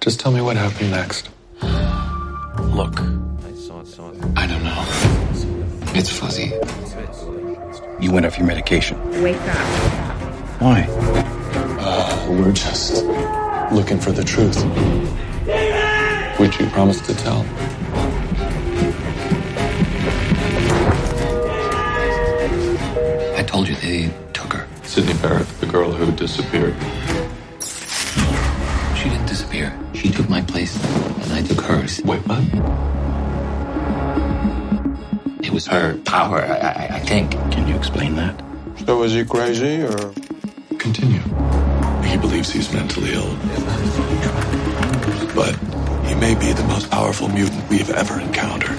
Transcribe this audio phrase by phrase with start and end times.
[0.00, 1.28] Just tell me what happened next.
[1.60, 3.00] Look,
[4.34, 4.84] I don't know.
[5.94, 6.54] It's fuzzy.
[8.00, 8.98] you went off your medication.
[9.22, 10.62] Wake up.
[10.62, 10.86] Why?
[11.78, 13.04] Uh, we're just
[13.74, 14.56] looking for the truth.
[16.40, 17.44] Which you promised to tell.
[23.36, 24.66] I told you they took her.
[24.82, 26.74] Sydney Barrett, the girl who disappeared.
[30.30, 30.74] My place,
[31.24, 32.00] and I took hers.
[32.04, 32.38] Wait, what?
[35.44, 37.32] It was her power, I, I, I think.
[37.50, 38.40] Can you explain that?
[38.86, 40.14] So is he crazy or?
[40.78, 41.20] Continue.
[42.04, 43.36] He believes he's mentally ill.
[45.34, 45.56] But
[46.06, 48.78] he may be the most powerful mutant we've ever encountered.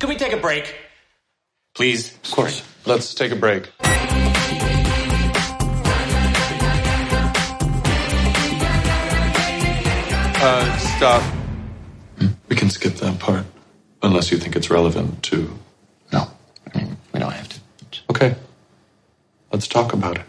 [0.00, 0.74] Can we take a break?
[1.74, 2.14] Please.
[2.24, 2.62] Of course.
[2.84, 3.70] Let's take a break.
[10.42, 11.22] Uh, stop.
[12.48, 13.44] We can skip that part.
[14.02, 15.50] Unless you think it's relevant to.
[16.14, 16.30] No,
[16.74, 17.60] I mean, we don't have to.
[18.08, 18.34] Okay.
[19.52, 20.24] Let's talk about it.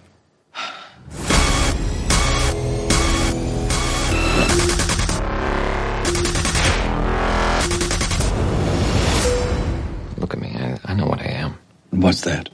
[10.17, 10.53] Look at me.
[10.57, 11.57] I, I know what I am.
[11.91, 12.49] What's that?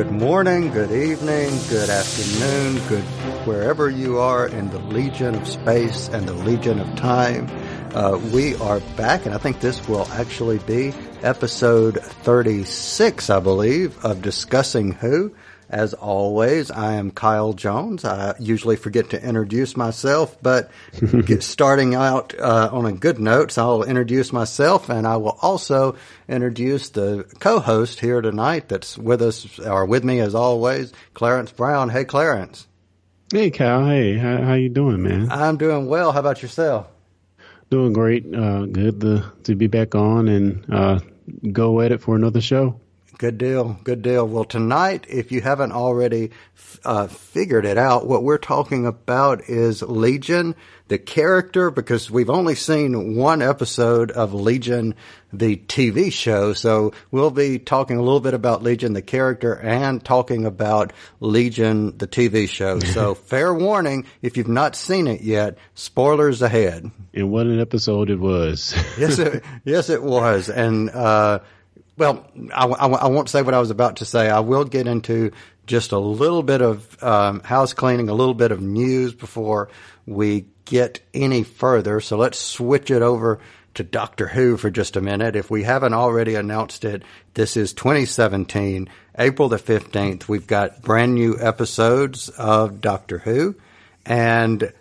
[0.00, 3.04] Good morning, good evening, good afternoon, good
[3.44, 7.50] wherever you are in the Legion of Space and the Legion of Time.
[7.94, 14.02] Uh, we are back, and I think this will actually be episode 36, I believe,
[14.02, 15.34] of Discussing Who.
[15.70, 18.04] As always, I am Kyle Jones.
[18.04, 20.68] I usually forget to introduce myself, but
[21.26, 25.38] get starting out uh, on a good note, so I'll introduce myself, and I will
[25.40, 25.94] also
[26.28, 31.88] introduce the co-host here tonight that's with us, or with me as always, Clarence Brown.
[31.88, 32.66] Hey, Clarence.
[33.32, 33.86] Hey, Cal.
[33.86, 35.30] Hey, how, how you doing, man?
[35.30, 36.10] I'm doing well.
[36.10, 36.88] How about yourself?
[37.70, 38.26] Doing great.
[38.34, 40.98] Uh, good to to be back on and uh,
[41.52, 42.80] go at it for another show.
[43.20, 43.78] Good deal.
[43.84, 44.26] Good deal.
[44.26, 46.30] Well, tonight, if you haven't already
[46.86, 50.54] uh, figured it out, what we're talking about is Legion,
[50.88, 54.94] the character, because we've only seen one episode of Legion,
[55.34, 56.54] the TV show.
[56.54, 61.98] So we'll be talking a little bit about Legion, the character, and talking about Legion,
[61.98, 62.80] the TV show.
[62.90, 66.90] So fair warning, if you've not seen it yet, spoilers ahead.
[67.12, 68.74] And what an episode it was.
[68.96, 70.48] yes, it, yes, it was.
[70.48, 71.40] And, uh,
[72.00, 74.30] well, I, I, I, won't say what I was about to say.
[74.30, 75.32] I will get into
[75.66, 79.68] just a little bit of um, house cleaning, a little bit of news before
[80.06, 82.00] we get any further.
[82.00, 83.38] So let's switch it over
[83.74, 85.36] to Doctor Who for just a minute.
[85.36, 87.02] If we haven't already announced it,
[87.34, 88.88] this is 2017,
[89.18, 90.26] April the 15th.
[90.26, 93.56] We've got brand new episodes of Doctor Who.
[94.06, 94.72] And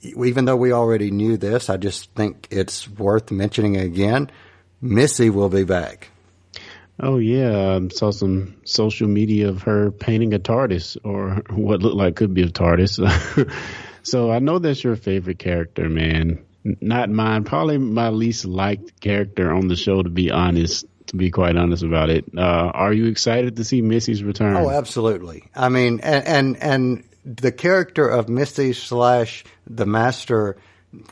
[0.00, 4.30] even though we already knew this, I just think it's worth mentioning again.
[4.80, 6.11] Missy will be back.
[7.02, 11.96] Oh yeah, I saw some social media of her painting a TARDIS or what looked
[11.96, 13.50] like could be a TARDIS.
[14.04, 16.44] so I know that's your favorite character, man.
[16.64, 17.42] Not mine.
[17.42, 20.86] Probably my least liked character on the show, to be honest.
[21.08, 24.56] To be quite honest about it, uh, are you excited to see Missy's return?
[24.56, 25.44] Oh, absolutely.
[25.54, 30.56] I mean, and and, and the character of Missy slash the Master,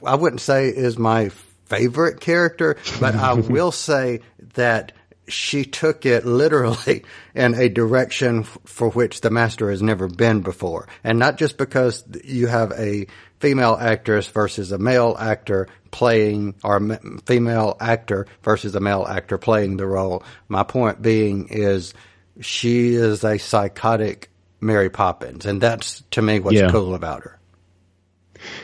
[0.07, 1.31] I wouldn't say is my
[1.67, 4.21] favorite character, but I will say
[4.55, 4.93] that
[5.33, 7.05] she took it literally
[7.35, 10.89] in a direction for which the master has never been before.
[11.03, 13.07] And not just because you have a
[13.41, 16.81] female actress versus a male actor playing, or
[17.27, 20.23] female actor versus a male actor playing the role.
[20.49, 21.95] My point being is
[22.41, 25.47] she is a psychotic Mary Poppins.
[25.47, 26.71] And that's to me what's Yeah.
[26.71, 27.40] cool about her.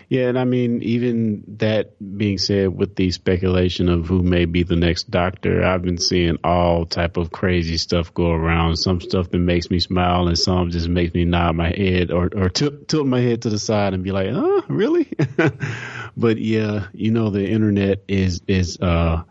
[0.08, 4.62] Yeah, and I mean, even that being said, with the speculation of who may be
[4.62, 8.76] the next doctor, I've been seeing all type of crazy stuff go around.
[8.76, 12.30] Some stuff that makes me smile, and some just makes me nod my head or
[12.34, 15.08] or tilt, tilt my head to the side and be like, "Oh, really?"
[16.16, 19.22] but yeah, you know, the internet is is uh,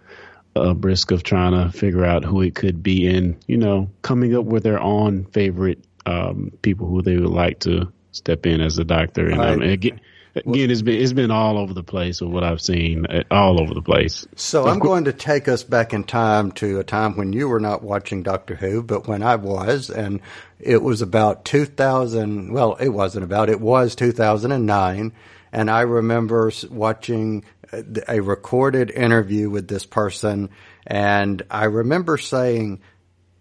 [0.55, 4.35] a brisk of trying to figure out who it could be, and you know, coming
[4.35, 8.77] up with their own favorite um, people who they would like to step in as
[8.77, 9.99] a doctor, and um, again.
[10.45, 13.61] again, it's been it's been all over the place of what I've seen, uh, all
[13.61, 14.27] over the place.
[14.35, 17.59] So I'm going to take us back in time to a time when you were
[17.59, 20.19] not watching Doctor Who, but when I was, and
[20.59, 22.51] it was about 2000.
[22.51, 23.49] Well, it wasn't about.
[23.49, 25.13] It was 2009,
[25.53, 27.45] and I remember watching
[28.07, 30.49] a recorded interview with this person,
[30.85, 32.81] and I remember saying.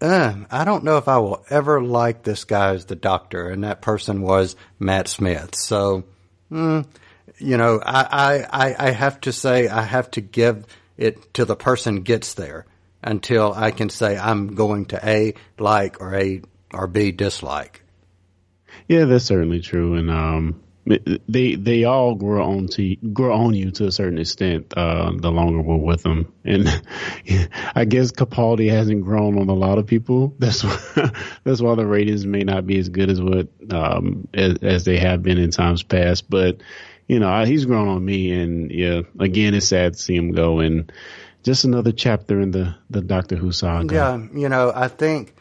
[0.01, 3.63] Uh, I don't know if I will ever like this guy as the doctor, and
[3.63, 5.55] that person was Matt Smith.
[5.55, 6.03] So,
[6.55, 6.85] mm,
[7.37, 10.65] you know, I, I, I have to say I have to give
[10.97, 12.65] it till the person gets there
[13.03, 16.41] until I can say I'm going to A like or A
[16.73, 17.83] or B dislike.
[18.87, 23.71] Yeah, that's certainly true, and um, they they all grow on to grow on you
[23.71, 24.73] to a certain extent.
[24.77, 26.67] Uh, the longer we're with them, and
[27.75, 30.35] I guess Capaldi hasn't grown on a lot of people.
[30.39, 31.11] That's why,
[31.43, 34.99] that's why the ratings may not be as good as what um, as, as they
[34.99, 36.29] have been in times past.
[36.29, 36.61] But
[37.07, 40.59] you know, he's grown on me, and yeah, again, it's sad to see him go,
[40.59, 40.91] and
[41.41, 43.95] just another chapter in the the Doctor Who saga.
[43.95, 45.35] Yeah, you know, I think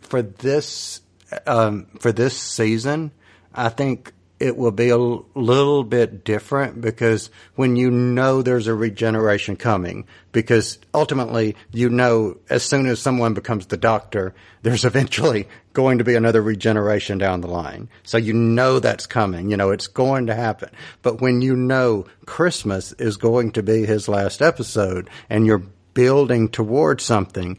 [0.00, 1.02] for this
[1.46, 3.12] um, for this season,
[3.54, 8.74] I think it will be a little bit different because when you know there's a
[8.74, 15.48] regeneration coming, because ultimately you know as soon as someone becomes the doctor, there's eventually
[15.72, 17.88] going to be another regeneration down the line.
[18.02, 19.50] So you know that's coming.
[19.50, 20.70] You know, it's going to happen.
[21.02, 25.62] But when you know Christmas is going to be his last episode and you're
[25.94, 27.58] building towards something,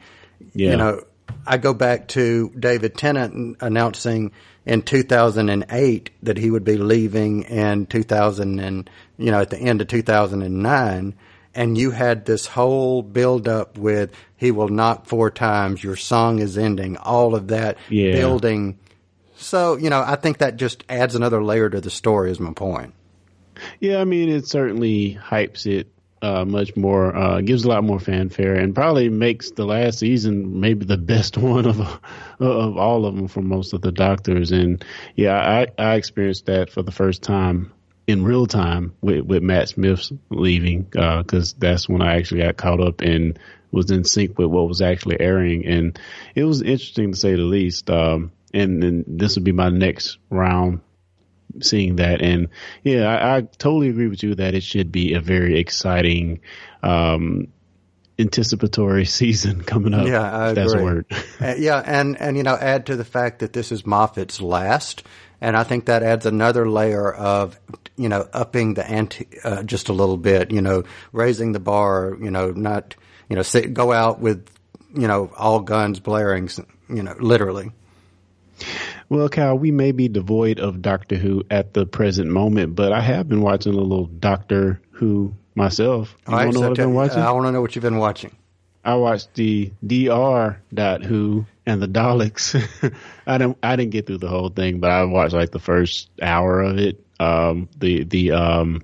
[0.53, 0.71] yeah.
[0.71, 1.03] you know,
[1.45, 4.31] I go back to David Tennant announcing
[4.65, 9.81] in 2008 that he would be leaving in 2000 and you know at the end
[9.81, 11.15] of 2009
[11.55, 15.83] and you had this whole build up with he will knock four times.
[15.83, 16.97] Your song is ending.
[16.97, 18.13] All of that yeah.
[18.13, 18.77] building.
[19.35, 22.53] So you know i think that just adds another layer to the story is my
[22.53, 22.93] point.
[23.79, 25.87] Yeah i mean it certainly hypes it
[26.21, 30.60] uh, much more, uh, gives a lot more fanfare, and probably makes the last season
[30.60, 31.80] maybe the best one of
[32.39, 34.51] of all of them for most of the doctors.
[34.51, 34.83] And
[35.16, 37.71] yeah, I, I experienced that for the first time
[38.07, 42.57] in real time with, with Matt Smith's leaving, because uh, that's when I actually got
[42.57, 43.38] caught up and
[43.72, 46.00] was in sync with what was actually airing, and
[46.36, 47.89] it was interesting to say the least.
[47.89, 50.81] Um, and, and this would be my next round
[51.62, 52.22] seeing that.
[52.22, 52.50] And
[52.84, 56.42] yeah, I, I, totally agree with you that it should be a very exciting,
[56.84, 57.48] um,
[58.18, 60.07] anticipatory season coming up.
[60.07, 60.81] Yeah, I that's agree.
[60.81, 61.06] a word.
[61.42, 65.04] uh, yeah, and and you know, add to the fact that this is Moffat's last,
[65.42, 67.60] and I think that adds another layer of
[67.96, 70.51] you know upping the ante uh, just a little bit.
[70.51, 72.18] You know, raising the bar.
[72.22, 72.96] You know, not
[73.30, 74.48] you know sit, go out with
[74.94, 76.50] you know all guns blaring.
[76.90, 77.72] You know, literally.
[79.09, 83.01] Well, Cal, we may be devoid of Doctor Who at the present moment, but I
[83.01, 86.15] have been watching a little Doctor Who myself.
[86.27, 87.17] You All right, so know what I've been watching?
[87.17, 88.35] I want to know what you've been watching.
[88.85, 90.61] I watched the Dr.
[90.73, 92.56] Dot Who and the Daleks.
[93.27, 96.09] I didn't I didn't get through the whole thing, but I watched like the first
[96.21, 97.03] hour of it.
[97.19, 98.83] Um, the the um,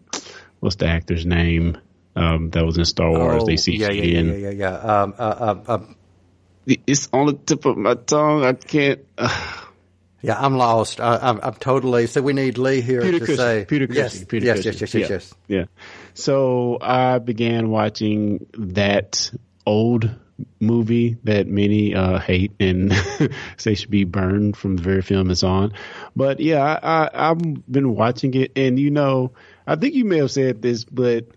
[0.60, 1.78] what's the actor's name?
[2.16, 3.44] Um, that was in Star Wars.
[3.44, 4.76] Oh, they see yeah, yeah, yeah, yeah, yeah, yeah.
[4.76, 5.86] Um, uh, uh, uh,
[6.88, 8.44] it's on the tip of my tongue.
[8.44, 9.06] I can't.
[9.18, 9.62] Uh,
[10.26, 11.00] yeah, I'm lost.
[11.00, 12.08] I, am totally.
[12.08, 14.94] So we need Lee here Peter to say Peter Cushing, yes, Peter yes, yes, yes,
[14.94, 15.08] yes, yeah.
[15.10, 15.34] yes.
[15.48, 15.66] Yeah.
[16.16, 19.32] So I began watching that
[19.68, 20.10] old
[20.60, 22.92] movie that many uh, hate and
[23.58, 25.74] say should be burned from the very film it's on.
[26.16, 29.34] But yeah, I, I, I've been watching it, and you know,
[29.68, 31.28] I think you may have said this, but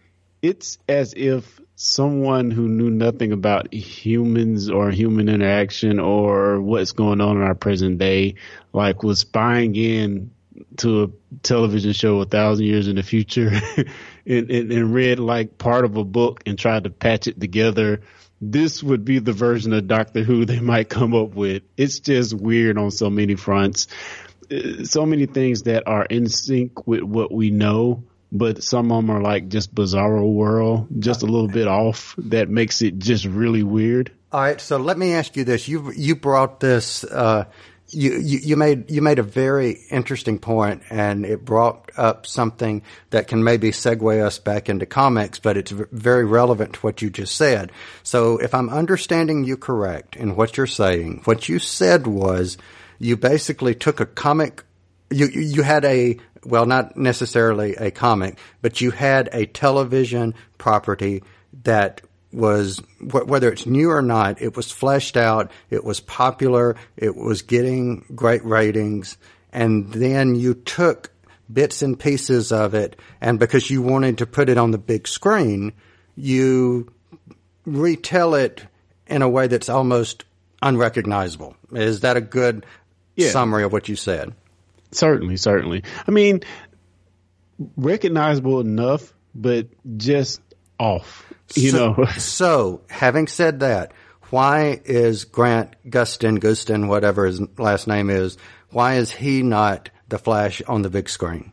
[0.40, 7.20] it's as if someone who knew nothing about humans or human interaction or what's going
[7.20, 8.35] on in our present day,
[8.73, 10.32] like was spying in
[10.78, 11.08] to a
[11.44, 13.52] television show a thousand years in the future
[14.26, 18.00] and, and, and, read like part of a book and tried to patch it together.
[18.40, 21.62] This would be the version of Doctor Who they might come up with.
[21.76, 23.87] It's just weird on so many fronts.
[24.50, 28.99] Uh, so many things that are in sync with what we know but some of
[28.99, 32.14] them are like just bizarro world, just a little bit off.
[32.18, 34.12] That makes it just really weird.
[34.30, 37.04] All right, so let me ask you this: you you brought this.
[37.04, 37.47] Uh,
[37.90, 42.82] you, you, you made you made a very interesting point, and it brought up something
[43.11, 47.08] that can maybe segue us back into comics, but it's very relevant to what you
[47.08, 47.73] just said.
[48.02, 52.58] So, if I'm understanding you correct in what you're saying, what you said was
[52.99, 54.64] you basically took a comic
[55.11, 61.22] you you had a well, not necessarily a comic, but you had a television property
[61.64, 62.00] that
[62.32, 67.42] was whether it's new or not, it was fleshed out, it was popular, it was
[67.42, 69.16] getting great ratings,
[69.52, 71.10] and then you took
[71.50, 75.08] bits and pieces of it, and because you wanted to put it on the big
[75.08, 75.72] screen,
[76.16, 76.92] you
[77.64, 78.62] retell it
[79.06, 80.24] in a way that's almost
[80.60, 81.56] unrecognizable.
[81.72, 82.66] Is that a good
[83.16, 83.30] Yeah.
[83.30, 84.34] summary of what you said?
[84.92, 85.83] Certainly, certainly.
[86.07, 86.40] I mean,
[87.76, 90.40] recognizable enough, but just
[90.78, 91.33] off.
[91.54, 93.92] You so, know, so, having said that,
[94.30, 98.37] why is Grant Gustin, Gustin, whatever his last name is,
[98.71, 101.52] why is he not the Flash on the big screen?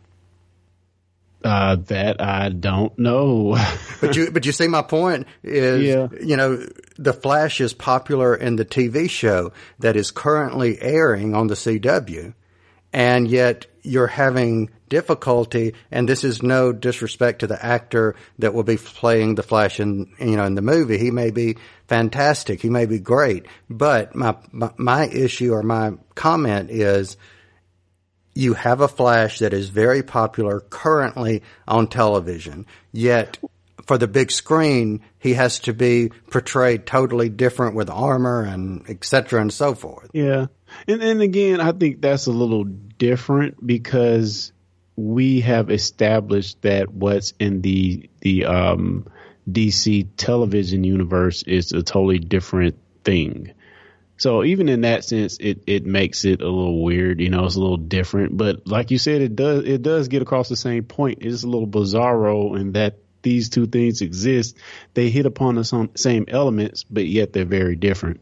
[1.46, 3.56] uh, that I don't know.
[4.02, 6.08] But you, but you see, my point is, Yeah.
[6.22, 6.64] you know,
[6.98, 12.34] the Flash is popular in the TV show that is currently airing on the CW,
[12.96, 15.74] and yet you're having difficulty.
[15.92, 20.14] And this is no disrespect to the actor that will be playing the Flash in,
[20.18, 20.98] you know, in the movie.
[20.98, 21.58] He may be
[21.90, 22.62] fantastic.
[22.62, 23.48] He may be great.
[23.70, 24.38] But my,
[24.78, 27.18] my, issue or my comment is,
[28.34, 33.38] you have a Flash that is very popular currently on television, yet
[33.86, 39.04] for the big screen, he has to be portrayed totally different with armor and et
[39.04, 40.10] cetera and so forth.
[40.14, 40.48] Yeah.
[40.88, 44.52] And and again, I think that's a little different because
[44.96, 49.08] we have established that what's in the the um
[49.50, 53.54] DC television universe is a totally different thing.
[54.18, 57.56] So even in that sense, it, it makes it a little weird, you know, it's
[57.56, 58.38] a little different.
[58.38, 61.20] But like you said, it does it does get across the same point.
[61.22, 64.58] It's a little bizarro in that these two things exist.
[64.94, 68.22] They hit upon the same elements, but yet they're very different.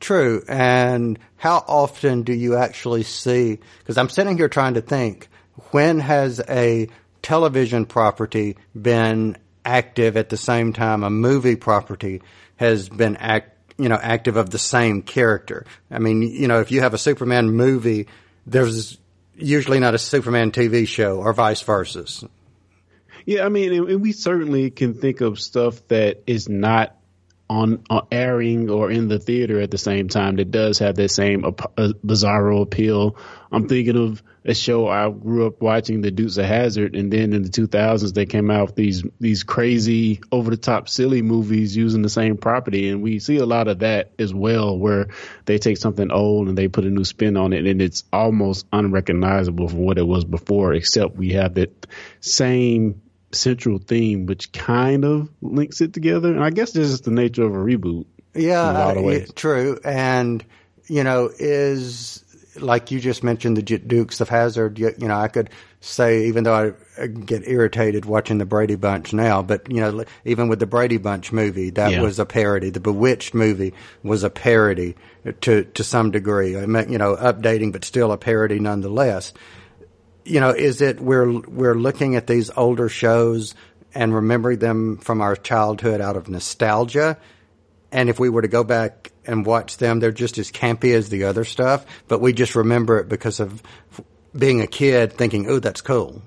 [0.00, 0.42] True.
[0.48, 5.28] And how often do you actually see, because I'm sitting here trying to think,
[5.70, 6.88] when has a
[7.22, 12.22] television property been active at the same time a movie property
[12.56, 15.64] has been act, you know, active of the same character?
[15.90, 18.08] I mean, you know, if you have a Superman movie,
[18.46, 18.98] there's
[19.36, 22.04] usually not a Superman TV show or vice versa.
[23.26, 26.94] Yeah, I mean, and we certainly can think of stuff that is not
[27.48, 31.10] on, on airing or in the theater at the same time that does have that
[31.10, 33.16] same ap- uh, bizarro appeal.
[33.52, 37.32] I'm thinking of a show I grew up watching, The Dukes of Hazzard, and then
[37.32, 41.76] in the 2000s they came out with these these crazy, over the top, silly movies
[41.76, 45.08] using the same property, and we see a lot of that as well, where
[45.44, 48.66] they take something old and they put a new spin on it, and it's almost
[48.72, 51.86] unrecognizable from what it was before, except we have that
[52.20, 53.00] same
[53.34, 56.32] central theme, which kind of links it together.
[56.32, 58.06] And I guess this is the nature of a reboot.
[58.34, 59.26] Yeah, a lot of ways.
[59.28, 59.78] yeah, true.
[59.84, 60.44] And
[60.86, 62.20] you know, is
[62.60, 64.78] like you just mentioned the J- Dukes of Hazzard.
[64.78, 65.50] You, you know, I could
[65.80, 66.54] say even though
[66.98, 70.66] I, I get irritated watching the Brady Bunch now, but you know, even with the
[70.66, 72.02] Brady Bunch movie, that Yeah.
[72.02, 72.70] was a parody.
[72.70, 73.72] The Bewitched movie
[74.02, 74.96] was a parody
[75.42, 76.56] to to some degree.
[76.58, 79.32] I mean, you know, updating, but still a parody nonetheless
[80.24, 83.54] you know, is it we're we're looking at these older shows
[83.94, 87.18] and remembering them from our childhood out of nostalgia,
[87.92, 91.08] and if we were to go back and watch them, they're just as campy as
[91.08, 93.62] the other stuff, but we just remember it because of
[94.36, 96.22] being a kid thinking, "Oh, that's cool."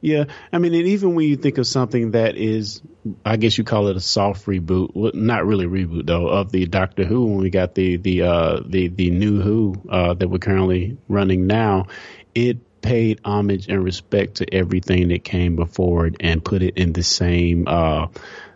[0.00, 2.80] Yeah, I mean, and even when you think of something that is,
[3.24, 6.66] I guess you call it a soft reboot, well, not really reboot though, of the
[6.66, 10.38] Doctor Who when we got the the uh, the the new Who uh, that we're
[10.38, 11.86] currently running now,
[12.34, 16.92] it paid homage and respect to everything that came before it and put it in
[16.92, 18.06] the same uh,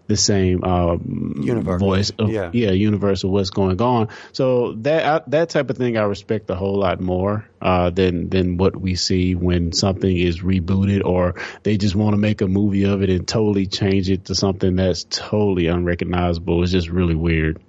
[0.08, 0.96] the same uh,
[1.40, 1.80] Universe.
[1.80, 2.50] voice of Yeah.
[2.52, 4.08] yeah universe of what's going on.
[4.32, 8.28] So that I, that type of thing I respect a whole lot more uh, than
[8.28, 12.48] than what we see when something is rebooted or they just want to make a
[12.48, 16.62] movie of it and totally change it to something that's totally unrecognizable.
[16.62, 17.62] It's just really weird.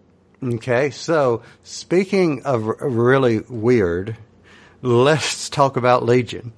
[0.44, 4.18] Okay, so speaking of r- really weird,
[4.84, 6.54] let's talk about Legion.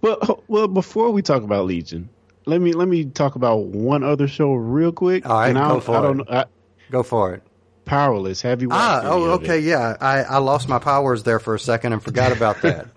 [0.00, 2.08] Well, well, before we talk about Legion,
[2.46, 5.26] let me let me talk about one other show real quick.
[5.26, 6.26] All right, go for I don't, it.
[6.30, 6.44] I,
[6.90, 7.42] Go for it.
[7.84, 8.42] Powerless.
[8.42, 9.96] Have you watched Ah, oh, okay, yeah.
[10.00, 12.88] I, I lost my powers there for a second and forgot about that.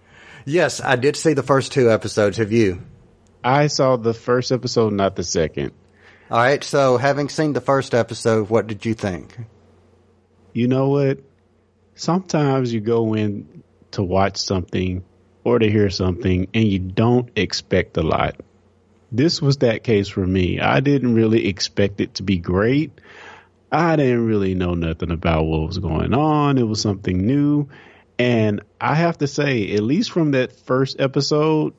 [0.45, 2.38] yes, I did see the first two episodes.
[2.38, 2.81] Have you?
[3.43, 5.71] I saw the first episode, not the second.
[6.29, 6.63] All right.
[6.63, 9.38] So, having seen the first episode, what did you think?
[10.53, 11.19] you know what?
[11.95, 15.03] Sometimes you go in to watch something
[15.43, 18.39] or to hear something and you don't expect a lot.
[19.12, 20.60] This was that case for me.
[20.60, 22.91] I didn't really expect it to be great.
[23.71, 26.57] I didn't really know nothing about what was going on.
[26.57, 27.69] It was something new.
[28.19, 31.74] And I have to say, at least from that first episode,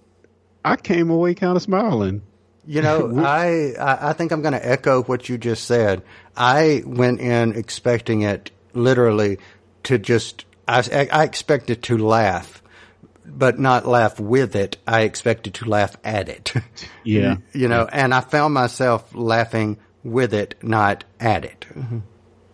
[0.64, 2.23] I came away kind of smiling.
[2.66, 6.02] You know, I I think I'm going to echo what you just said.
[6.37, 9.38] I went in expecting it literally
[9.85, 12.62] to just I, I expected to laugh
[13.25, 14.76] but not laugh with it.
[14.87, 16.52] I expected to laugh at it.
[17.04, 17.38] Yeah.
[17.52, 21.66] you know, and I found myself laughing with it, not at it.
[21.75, 21.99] Mm-hmm.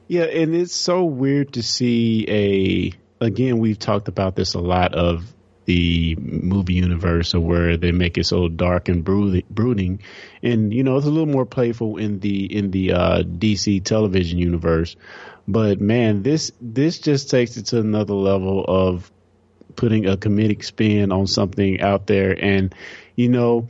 [0.06, 3.24] Yeah, and it's so weird to see a.
[3.24, 5.26] Again, we've talked about this a lot of
[5.68, 10.00] the movie universe, or where they make it so dark and brooding,
[10.42, 14.38] and you know it's a little more playful in the in the uh, DC television
[14.38, 14.96] universe.
[15.46, 19.12] But man, this this just takes it to another level of
[19.76, 22.74] putting a comedic spin on something out there, and
[23.14, 23.68] you know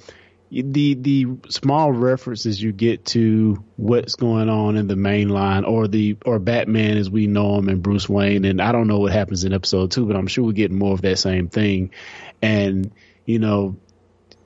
[0.50, 5.88] the the small references you get to what's going on in the main line or
[5.88, 9.12] the or Batman as we know him and Bruce Wayne and I don't know what
[9.12, 11.90] happens in episode two, but I'm sure we get more of that same thing.
[12.40, 12.90] And
[13.26, 13.76] you know,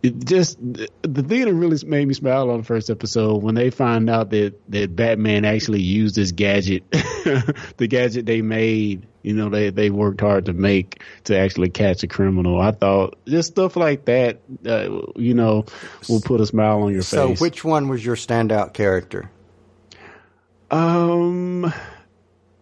[0.03, 3.71] it just the thing that really made me smile on the first episode when they
[3.71, 9.49] find out that that Batman actually used this gadget, the gadget they made you know
[9.49, 12.61] they they worked hard to make to actually catch a criminal.
[12.61, 15.64] I thought just stuff like that, uh, you know,
[16.09, 17.38] will put a smile on your so face.
[17.38, 19.31] So, which one was your standout character?
[20.71, 21.73] Um.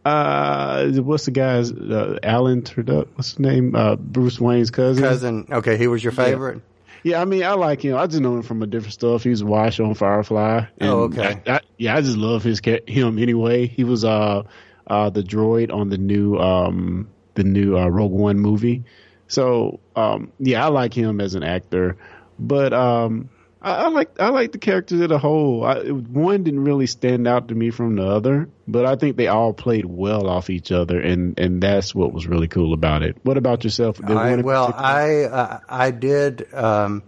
[0.03, 2.65] Uh, what's the guy's uh, Alan?
[2.65, 3.75] What's his name?
[3.77, 5.05] Uh, Bruce Wayne's cousin.
[5.05, 5.47] Cousin.
[5.53, 6.57] Okay, he was your favorite.
[6.57, 6.63] Yeah.
[7.03, 7.97] Yeah, I mean, I like him.
[7.97, 9.23] I just know him from a different stuff.
[9.23, 10.67] He was Wash on Firefly.
[10.83, 11.41] oh, okay.
[11.47, 13.67] I, I, yeah, I just love his him anyway.
[13.67, 14.43] He was uh
[14.91, 18.85] uh, the droid on the new um, the new uh, Rogue One movie.
[19.29, 21.97] So um, yeah, I like him as an actor,
[22.39, 23.31] but um,
[23.63, 25.65] I, I, like I like the characters as a whole.
[25.65, 29.29] I, one didn't really stand out to me from the other, but I think they
[29.29, 33.17] all played well off each other, and and that's what was really cool about it.
[33.23, 34.01] What about yourself?
[34.03, 36.53] I, well, I uh, I did.
[36.53, 37.05] Um,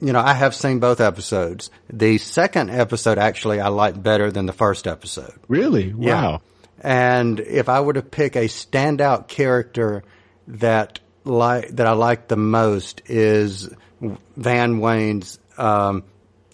[0.00, 1.70] you know, I have seen both episodes.
[1.90, 5.32] The second episode actually I liked better than the first episode.
[5.48, 5.92] Really?
[5.92, 6.06] Wow.
[6.06, 6.38] Yeah.
[6.80, 10.02] And if I were to pick a standout character
[10.48, 13.68] that like that I like the most is
[14.36, 16.04] Van Wayne's um,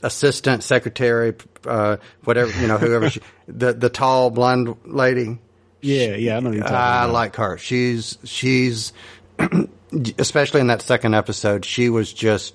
[0.02, 1.35] assistant, secretary,
[1.67, 5.38] uh, whatever you know, whoever she, the the tall blonde lady.
[5.81, 6.52] Yeah, yeah, I know.
[6.52, 7.12] You're talking I about.
[7.12, 7.59] like her.
[7.59, 8.93] She's she's
[10.19, 11.64] especially in that second episode.
[11.64, 12.55] She was just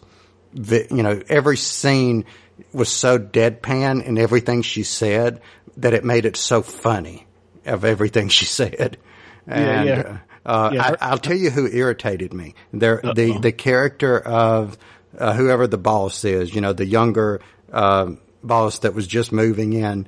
[0.53, 2.25] you know every scene
[2.73, 5.41] was so deadpan in everything she said
[5.77, 7.26] that it made it so funny
[7.67, 8.97] of everything she said.
[9.45, 10.17] And, yeah, yeah.
[10.45, 10.95] Uh, yeah.
[11.01, 12.55] I, will tell you who irritated me.
[12.71, 14.77] There, the the character of
[15.17, 18.11] uh, whoever the boss is, you know, the younger uh,
[18.43, 20.07] boss that was just moving in.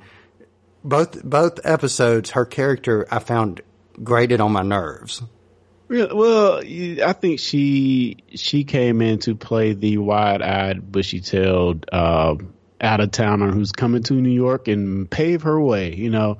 [0.83, 3.61] Both both episodes, her character I found
[4.01, 5.21] grated on my nerves.
[5.89, 12.35] Well, I think she she came in to play the wide-eyed, bushy-tailed uh,
[12.79, 15.95] out of towner who's coming to New York and pave her way.
[15.95, 16.37] You know,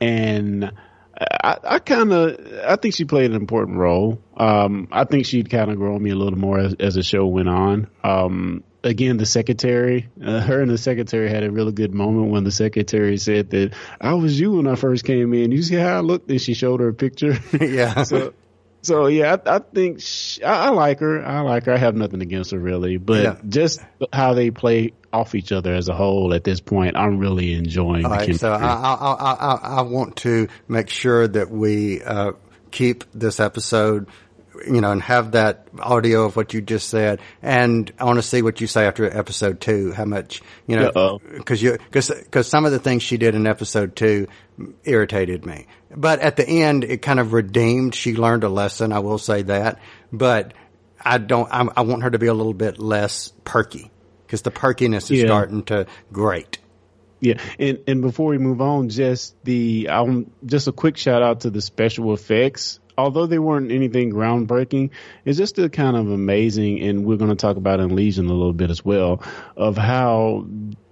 [0.00, 0.72] and
[1.20, 4.20] I, I kind of I think she played an important role.
[4.36, 7.26] Um, I think she'd kind of grow me a little more as, as the show
[7.26, 7.88] went on.
[8.04, 12.44] Um, again, the secretary, uh, her and the secretary had a really good moment when
[12.44, 15.50] the secretary said that I was you when I first came in.
[15.50, 17.38] You see how I looked, and she showed her a picture.
[17.60, 18.04] yeah.
[18.04, 18.32] so,
[18.82, 21.24] so yeah, I, I think she, I, I, like her.
[21.24, 21.72] I like her.
[21.72, 23.36] I have nothing against her really, but yeah.
[23.48, 23.80] just
[24.12, 28.04] how they play off each other as a whole at this point, I'm really enjoying.
[28.04, 32.32] All right, so I, I, I, I, want to make sure that we uh,
[32.70, 34.08] keep this episode,
[34.66, 38.22] you know, and have that audio of what you just said, and I want to
[38.22, 39.92] see what you say after episode two.
[39.92, 43.46] How much, you know, because you because because some of the things she did in
[43.46, 44.28] episode two
[44.84, 47.94] irritated me, but at the end it kind of redeemed.
[47.94, 48.92] She learned a lesson.
[48.92, 49.80] I will say that,
[50.12, 50.54] but.
[51.00, 51.48] I don't.
[51.52, 53.92] I, I want her to be a little bit less perky
[54.26, 55.26] because the perkiness is yeah.
[55.26, 56.58] starting to grate.
[57.20, 61.40] Yeah, and and before we move on, just the um, just a quick shout out
[61.40, 62.78] to the special effects.
[62.96, 64.90] Although they weren't anything groundbreaking,
[65.24, 68.32] it's just a kind of amazing, and we're going to talk about in Legion a
[68.32, 69.22] little bit as well
[69.56, 70.46] of how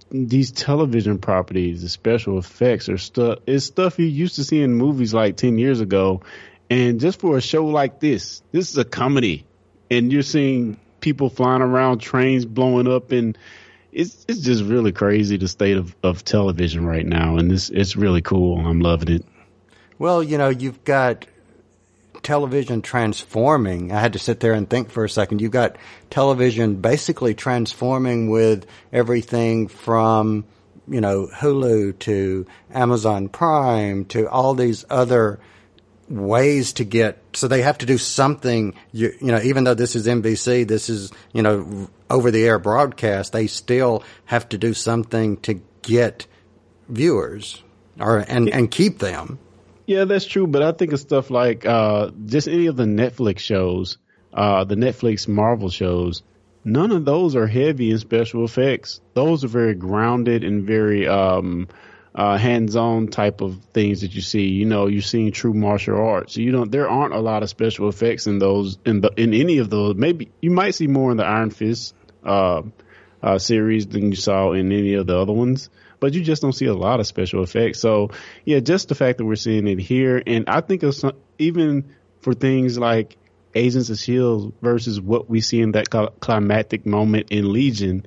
[0.09, 4.73] these television properties, the special effects, or stuff is stuff you used to see in
[4.73, 6.21] movies like ten years ago,
[6.69, 9.45] and just for a show like this, this is a comedy,
[9.89, 13.37] and you're seeing people flying around, trains blowing up, and
[13.91, 17.95] it's it's just really crazy the state of, of television right now, and this it's
[17.95, 18.59] really cool.
[18.59, 19.25] I'm loving it.
[19.99, 21.25] Well, you know, you've got
[22.27, 23.93] television transforming.
[23.93, 25.39] I had to sit there and think for a second.
[25.39, 25.77] You've got
[26.09, 30.43] television basically transforming with everything from
[30.89, 35.39] you know Hulu to Amazon Prime to all these other
[36.09, 39.95] ways to get so they have to do something you, you know even though this
[39.95, 44.73] is NBC this is you know over the air broadcast they still have to do
[44.73, 46.27] something to get
[46.89, 47.63] viewers
[48.01, 49.39] or and and keep them
[49.87, 53.39] yeah that's true but i think of stuff like uh just any of the netflix
[53.39, 53.97] shows
[54.37, 56.21] uh, the Netflix Marvel shows,
[56.63, 59.01] none of those are heavy in special effects.
[59.15, 61.67] Those are very grounded and very um,
[62.13, 64.47] uh, hands-on type of things that you see.
[64.47, 66.37] You know, you're seeing true martial arts.
[66.37, 66.71] You don't.
[66.71, 69.95] There aren't a lot of special effects in those in the in any of those.
[69.95, 72.61] Maybe you might see more in the Iron Fist uh,
[73.23, 75.71] uh, series than you saw in any of the other ones.
[75.99, 77.79] But you just don't see a lot of special effects.
[77.79, 78.11] So
[78.45, 81.95] yeah, just the fact that we're seeing it here, and I think of some, even
[82.21, 83.17] for things like
[83.55, 88.05] Agents of Shield versus what we see in that climactic moment in Legion,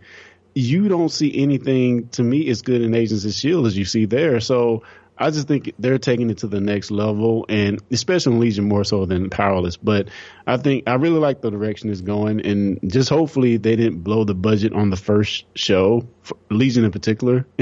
[0.54, 4.04] you don't see anything to me as good in Agents of Shield as you see
[4.04, 4.40] there.
[4.40, 4.82] So
[5.20, 8.84] I just think they're taking it to the next level, and especially in Legion more
[8.84, 9.76] so than Powerless.
[9.76, 10.08] But
[10.46, 14.24] I think I really like the direction it's going, and just hopefully they didn't blow
[14.24, 16.08] the budget on the first show,
[16.50, 17.46] Legion in particular,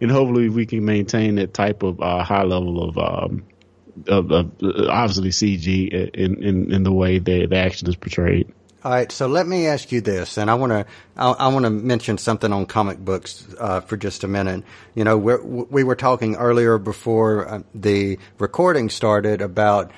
[0.00, 3.44] and hopefully we can maintain that type of uh, high level of um,
[4.08, 4.52] of, of
[4.88, 8.52] obviously CG in, in, in the way that the action is portrayed.
[8.86, 11.64] All right, so let me ask you this, and I want to I, I want
[11.64, 14.62] to mention something on comic books uh, for just a minute.
[14.94, 19.90] You know, we're, we were talking earlier before uh, the recording started about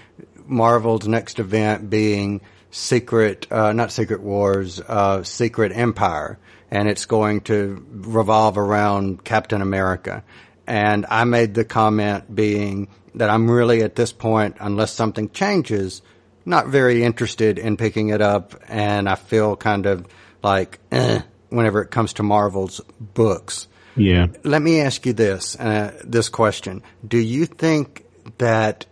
[0.46, 6.38] Marvel's next event being Secret, uh, not Secret Wars, uh, Secret Empire,
[6.70, 10.24] and it's going to revolve around Captain America.
[10.66, 16.00] And I made the comment being that I'm really at this point, unless something changes,
[16.48, 18.54] not very interested in picking it up.
[18.68, 20.06] And I feel kind of
[20.42, 23.68] like, eh, whenever it comes to Marvel's books.
[23.96, 24.28] Yeah.
[24.44, 26.82] Let me ask you this, uh, this question.
[27.06, 28.04] Do you think
[28.38, 28.86] that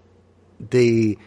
[0.59, 1.19] the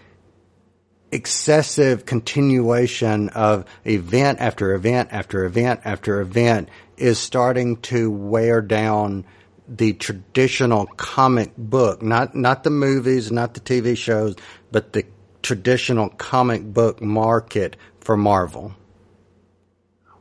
[1.11, 9.25] excessive continuation of event after event after event after event is starting to wear down
[9.67, 14.35] the traditional comic book, not not the movies, not the TV shows,
[14.71, 15.05] but the
[15.41, 18.75] traditional comic book market for Marvel?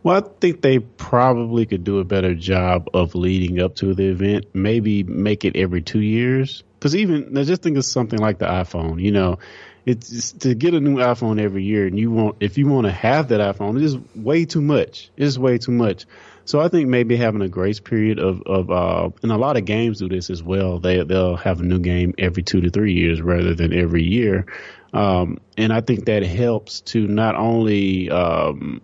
[0.02, 4.08] Well, I think they probably could do a better job of leading up to the
[4.10, 4.46] event.
[4.54, 6.62] Maybe make it every two years.
[6.78, 9.02] Because even just think of something like the iPhone.
[9.02, 9.38] You know,
[9.84, 12.92] it's to get a new iPhone every year, and you want if you want to
[12.92, 15.10] have that iPhone, it's way too much.
[15.16, 16.06] It's way too much.
[16.44, 19.64] So I think maybe having a grace period of of uh, and a lot of
[19.64, 20.78] games do this as well.
[20.78, 24.46] They they'll have a new game every two to three years rather than every year,
[24.92, 28.80] um, and I think that helps to not only um,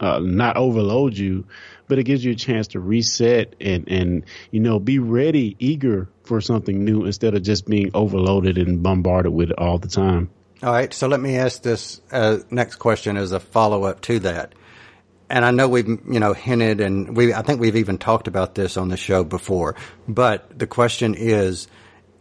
[0.00, 1.46] uh, not overload you,
[1.86, 6.08] but it gives you a chance to reset and and you know be ready, eager
[6.24, 10.30] for something new instead of just being overloaded and bombarded with it all the time.
[10.62, 14.18] All right, so let me ask this uh, next question as a follow up to
[14.20, 14.54] that
[15.30, 18.54] and I know we've you know hinted and we I think we've even talked about
[18.54, 19.74] this on the show before.
[20.06, 21.68] But the question is,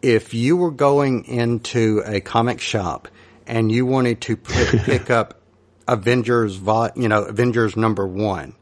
[0.01, 3.07] if you were going into a comic shop
[3.45, 5.41] and you wanted to pick up
[5.87, 6.59] Avengers,
[6.95, 8.55] you know Avengers number one,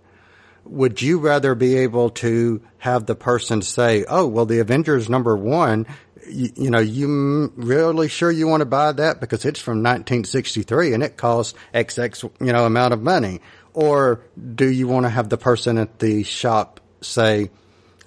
[0.64, 5.36] would you rather be able to have the person say, "Oh, well, the Avengers number
[5.36, 5.86] one."
[6.28, 10.96] You, you know, you really sure you want to buy that because it's from 1963
[10.96, 13.42] and it costs XX, you know, amount of money
[13.76, 14.22] or
[14.56, 17.52] do you want to have the person at the shop say,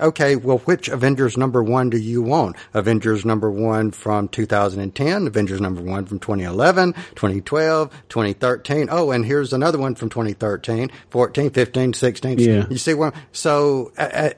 [0.01, 2.57] okay, well, which Avengers number one do you want?
[2.75, 8.89] Avengers number one from 2010, Avengers number one from 2011, 2012, 2013.
[8.91, 12.39] Oh, and here's another one from 2013, 14, 15, 16.
[12.39, 12.67] Yeah.
[12.69, 14.31] You see where, so uh,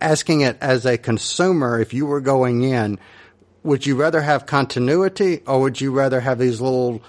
[0.00, 2.98] asking it as a consumer, if you were going in,
[3.62, 7.02] would you rather have continuity or would you rather have these little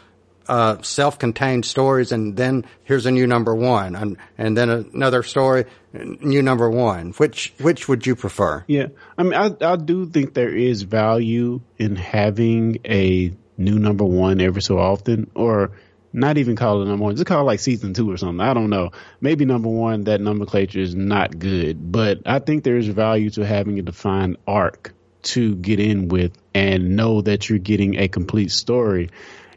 [0.49, 5.65] uh, self-contained stories, and then here's a new number one, and and then another story,
[5.93, 7.11] new number one.
[7.11, 8.63] Which which would you prefer?
[8.67, 14.05] Yeah, I mean, I I do think there is value in having a new number
[14.05, 15.71] one every so often, or
[16.11, 18.39] not even call it number one, just call it like season two or something.
[18.39, 18.91] I don't know.
[19.21, 23.77] Maybe number one, that nomenclature is not good, but I think there's value to having
[23.77, 29.09] a defined arc to get in with and know that you're getting a complete story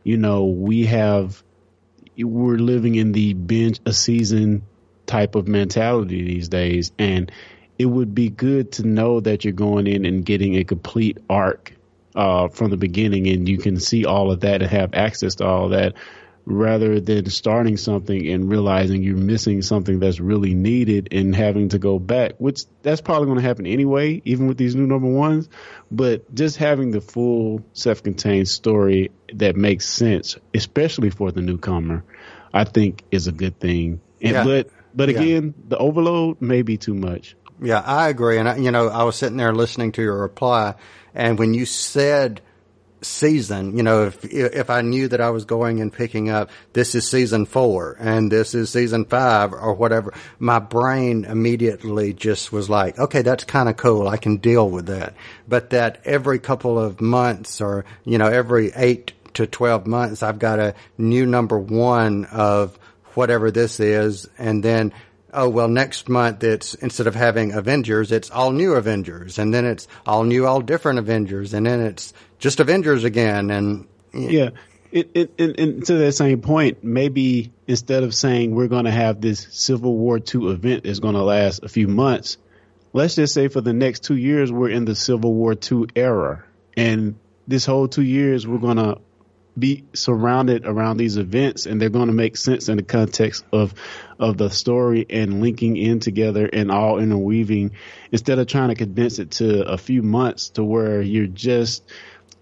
[0.05, 1.42] you know, we have,
[2.16, 4.66] we're living in the binge a season
[5.07, 6.93] type of mentality these days.
[6.99, 7.31] And
[7.79, 11.73] it would be good to know that you're going in and getting a complete arc
[12.15, 15.47] uh, from the beginning and you can see all of that and have access to
[15.47, 15.95] all that
[16.45, 21.79] rather than starting something and realizing you're missing something that's really needed and having to
[21.79, 25.49] go back, which that's probably going to happen anyway, even with these new number ones.
[25.91, 32.05] But just having the full self contained story that makes sense, especially for the newcomer,
[32.53, 34.01] I think is a good thing.
[34.21, 34.45] And, yeah.
[34.45, 35.64] But, but again, yeah.
[35.68, 37.37] the overload may be too much.
[37.61, 38.38] Yeah, I agree.
[38.38, 40.74] And, I, you know, I was sitting there listening to your reply,
[41.14, 42.40] and when you said,
[43.05, 43.76] season.
[43.76, 47.09] You know, if if I knew that I was going and picking up this is
[47.09, 52.98] season four and this is season five or whatever, my brain immediately just was like,
[52.98, 54.09] okay, that's kind of cool.
[54.09, 55.14] I can deal with that.
[55.46, 60.38] But that every couple of months or you know every eight to twelve months, I've
[60.38, 62.78] got a new number one of
[63.14, 64.92] whatever this is, and then
[65.33, 69.64] oh well next month it's instead of having avengers it's all new avengers and then
[69.64, 74.51] it's all new all different avengers and then it's just avengers again and yeah.
[74.90, 79.22] It, it, and to that same point maybe instead of saying we're going to have
[79.22, 82.37] this civil war 2 event that's going to last a few months
[82.92, 86.44] let's just say for the next two years we're in the civil war 2 era
[86.77, 88.98] and this whole two years we're going to
[89.59, 93.75] be surrounded around these events and they're going to make sense in the context of
[94.19, 97.73] of the story and linking in together and all interweaving
[98.11, 101.83] instead of trying to condense it to a few months to where you're just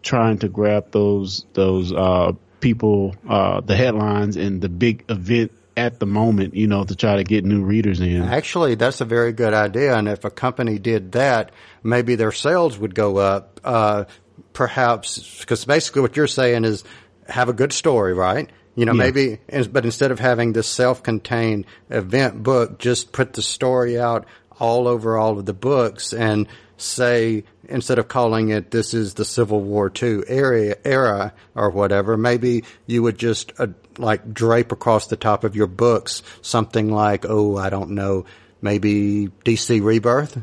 [0.03, 5.99] trying to grab those those uh, people uh, the headlines and the big event at
[5.99, 8.23] the moment, you know, to try to get new readers in.
[8.23, 9.97] Actually, that's a very good idea.
[9.97, 13.61] And if a company did that, maybe their sales would go up.
[13.65, 14.05] Uh,
[14.53, 16.85] perhaps because basically what you're saying is
[17.29, 18.51] have a good story, right?
[18.75, 19.11] You know, yeah.
[19.11, 19.39] maybe,
[19.71, 24.27] but instead of having this self-contained event book, just put the story out
[24.59, 29.25] all over all of the books and say, instead of calling it, this is the
[29.25, 35.09] Civil War II era, era or whatever, maybe you would just uh, like drape across
[35.09, 38.25] the top of your books something like, oh, I don't know,
[38.63, 40.39] maybe DC Rebirth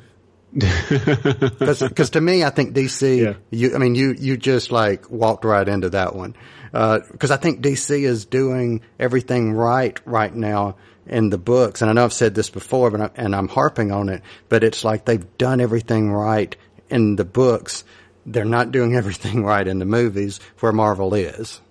[0.53, 3.21] because to me, I think DC.
[3.21, 3.33] Yeah.
[3.49, 6.35] You, I mean, you you just like walked right into that one
[6.71, 11.89] because uh, I think DC is doing everything right right now in the books, and
[11.89, 14.21] I know I've said this before, but I, and I'm harping on it.
[14.49, 16.55] But it's like they've done everything right
[16.89, 17.83] in the books.
[18.25, 21.61] They're not doing everything right in the movies, where Marvel is.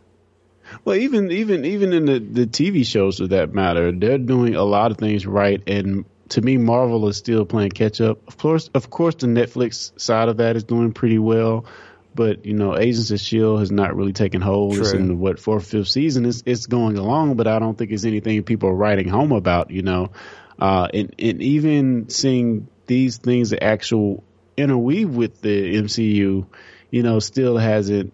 [0.84, 4.64] Well, even even even in the the TV shows, for that matter, they're doing a
[4.64, 8.26] lot of things right, and to me, Marvel is still playing catch up.
[8.26, 11.66] Of course, of course, the Netflix side of that is doing pretty well,
[12.14, 14.74] but you know, Agents of Shield has not really taken hold.
[14.74, 14.82] True.
[14.82, 16.24] It's in what fourth, fifth season.
[16.24, 19.70] It's it's going along, but I don't think it's anything people are writing home about.
[19.70, 20.10] You know,
[20.58, 24.24] uh, and and even seeing these things that actual
[24.56, 26.46] interweave with the MCU,
[26.90, 28.12] you know, still hasn't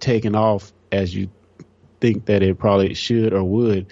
[0.00, 1.30] taken off as you
[2.00, 3.86] think that it probably should or would.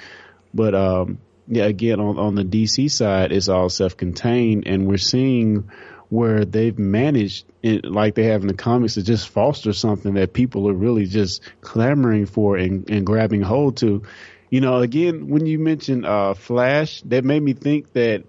[0.54, 5.70] But um, yeah, again, on, on the DC side, it's all self-contained and we're seeing
[6.08, 10.32] where they've managed it, like they have in the comics to just foster something that
[10.34, 14.02] people are really just clamoring for and, and grabbing hold to.
[14.50, 18.24] You know, again, when you mentioned, uh, Flash, that made me think that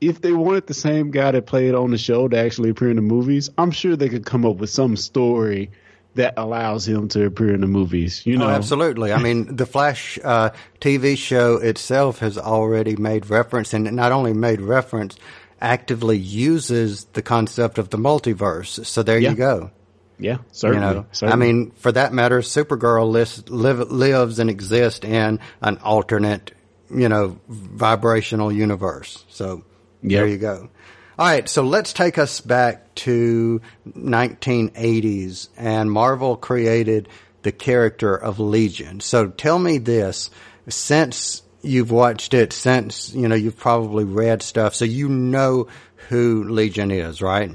[0.00, 2.96] if they wanted the same guy that played on the show to actually appear in
[2.96, 5.70] the movies, I'm sure they could come up with some story
[6.14, 8.26] that allows him to appear in the movies.
[8.26, 9.12] You oh, know, oh, absolutely.
[9.12, 14.32] I mean, the Flash uh, TV show itself has already made reference, and not only
[14.32, 15.16] made reference,
[15.60, 18.84] actively uses the concept of the multiverse.
[18.86, 19.30] So there yeah.
[19.30, 19.70] you go.
[20.20, 21.46] Yeah, certainly, you know, certainly.
[21.48, 26.52] I mean, for that matter, Supergirl lives, live, lives and exists in an alternate,
[26.92, 29.24] you know, vibrational universe.
[29.28, 29.62] So
[30.02, 30.18] yep.
[30.18, 30.70] there you go.
[31.18, 37.08] All right, so let's take us back to 1980s, and Marvel created
[37.42, 39.00] the character of Legion.
[39.00, 40.30] So tell me this:
[40.68, 45.66] since you've watched it, since you know you've probably read stuff, so you know
[46.08, 47.50] who Legion is, right?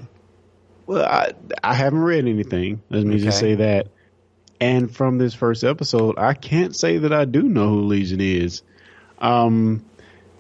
[0.86, 1.32] Well, I
[1.63, 2.82] I haven't read anything.
[2.89, 3.23] Let me okay.
[3.23, 3.88] just say that.
[4.60, 8.62] And from this first episode, I can't say that I do know who Legion is.
[9.19, 9.86] Um,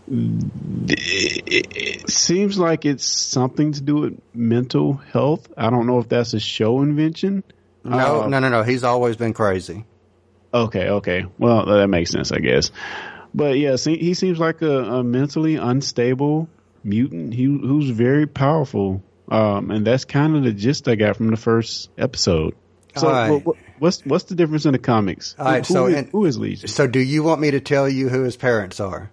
[0.07, 5.51] it, seems like it's something to do with mental health.
[5.57, 7.43] I don't know if that's a show invention.
[7.83, 8.63] No, uh, no, no, no.
[8.63, 9.85] He's always been crazy.
[10.53, 11.25] Okay, okay.
[11.37, 12.71] Well, that makes sense, I guess.
[13.33, 16.47] But yeah, see, he seems like a, a mentally unstable
[16.83, 19.01] mutant he, who's very powerful.
[19.29, 22.55] Um, and that's kind of the gist I got from the first episode.
[22.95, 23.43] So, right.
[23.43, 25.35] what, what's what's the difference in the comics?
[25.39, 26.67] All right, who, so who is, who is Legion?
[26.67, 29.09] So, do you want me to tell you who his parents are?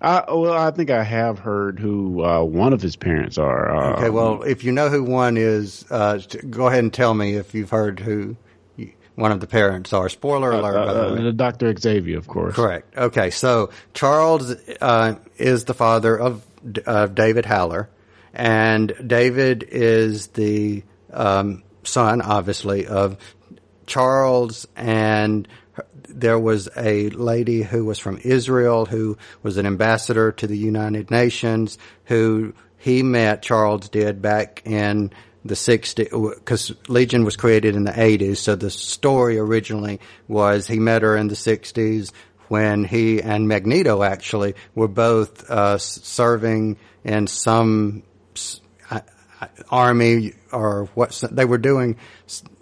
[0.00, 3.74] I, well, I think I have heard who uh, one of his parents are.
[3.74, 7.34] Uh, okay, well, if you know who one is, uh, go ahead and tell me
[7.34, 8.36] if you've heard who
[9.16, 10.08] one of the parents are.
[10.08, 11.14] Spoiler uh, alert, by the uh.
[11.14, 11.76] The Dr.
[11.76, 12.54] Xavier, of course.
[12.54, 12.96] Correct.
[12.96, 16.46] Okay, so Charles uh, is the father of
[17.14, 17.88] David Haller,
[18.32, 23.16] and David is the um, son, obviously, of
[23.86, 25.48] Charles and
[26.08, 31.10] there was a lady who was from Israel who was an ambassador to the United
[31.10, 35.12] Nations who he met, Charles did, back in
[35.44, 38.38] the 60s, because Legion was created in the 80s.
[38.38, 42.12] So the story originally was he met her in the 60s
[42.48, 48.04] when he and Magneto actually were both uh, serving in some
[49.70, 51.96] army or what they were doing,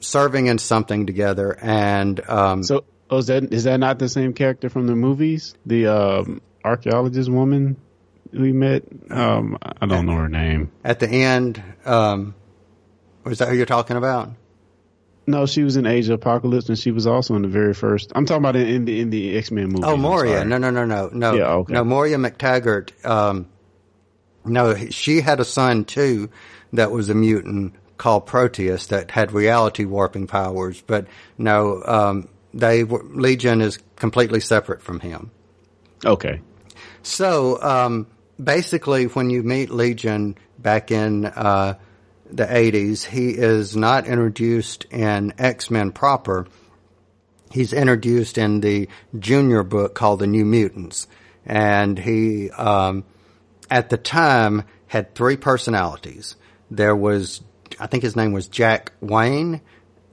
[0.01, 1.57] serving in something together.
[1.61, 5.55] And um, so, oh, is that is that not the same character from the movies?
[5.65, 7.77] The um, archaeologist woman
[8.33, 8.85] we met.
[9.11, 10.71] Um, I don't know her name.
[10.85, 12.35] At the end, um,
[13.25, 14.31] was that who you're talking about?
[15.29, 18.13] No, she was in Age of Apocalypse, and she was also in the very first.
[18.15, 19.85] I'm talking about in, in the in the X Men movie.
[19.85, 20.45] Oh, Moria!
[20.45, 21.35] No, no, no, no, no.
[21.35, 21.73] Yeah, okay.
[21.73, 23.05] No, Moira MacTaggert.
[23.05, 23.49] Um,
[24.45, 26.31] no, she had a son too
[26.73, 30.83] that was a mutant called Proteus that had reality warping powers.
[30.83, 31.07] But
[31.39, 35.31] no, um, they Legion is completely separate from him.
[36.05, 36.41] Okay.
[37.03, 38.07] So um,
[38.43, 41.75] basically, when you meet Legion back in uh,
[42.31, 46.47] the 80s, he is not introduced in X Men proper.
[47.53, 48.89] He's introduced in the
[49.19, 51.07] junior book called The New Mutants.
[51.45, 53.05] And he, um,
[53.71, 56.35] at the time, had three personalities.
[56.71, 57.43] There was,
[57.79, 59.61] I think his name was Jack Wayne,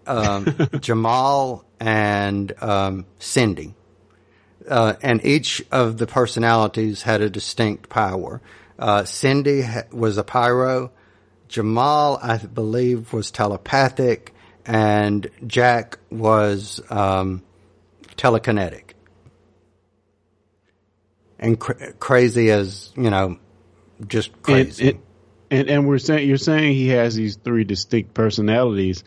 [0.06, 3.74] um, Jamal, and um, Cyndi.
[4.68, 8.42] Uh, and each of the personalities had a distinct power.
[8.80, 10.92] Uh, Cyndi ha- was a pyro.
[11.50, 14.34] Jamal, I believe, was telepathic,
[14.66, 17.44] and Jack was um,
[18.16, 18.94] telekinetic.
[21.38, 23.40] And cr- crazy as you know,
[24.08, 24.92] just crazy.
[24.92, 25.00] And,
[25.52, 29.04] and, and we're saying you're saying he has these three distinct personalities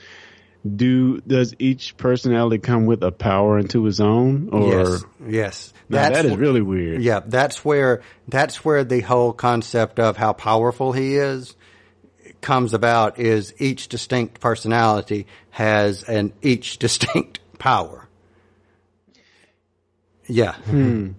[0.66, 5.72] do does each personality come with a power into his own or yes, yes.
[5.88, 10.32] Now, that is really weird yeah that's where that's where the whole concept of how
[10.32, 11.54] powerful he is
[12.40, 18.08] comes about is each distinct personality has an each distinct power
[20.26, 21.12] yeah hmm.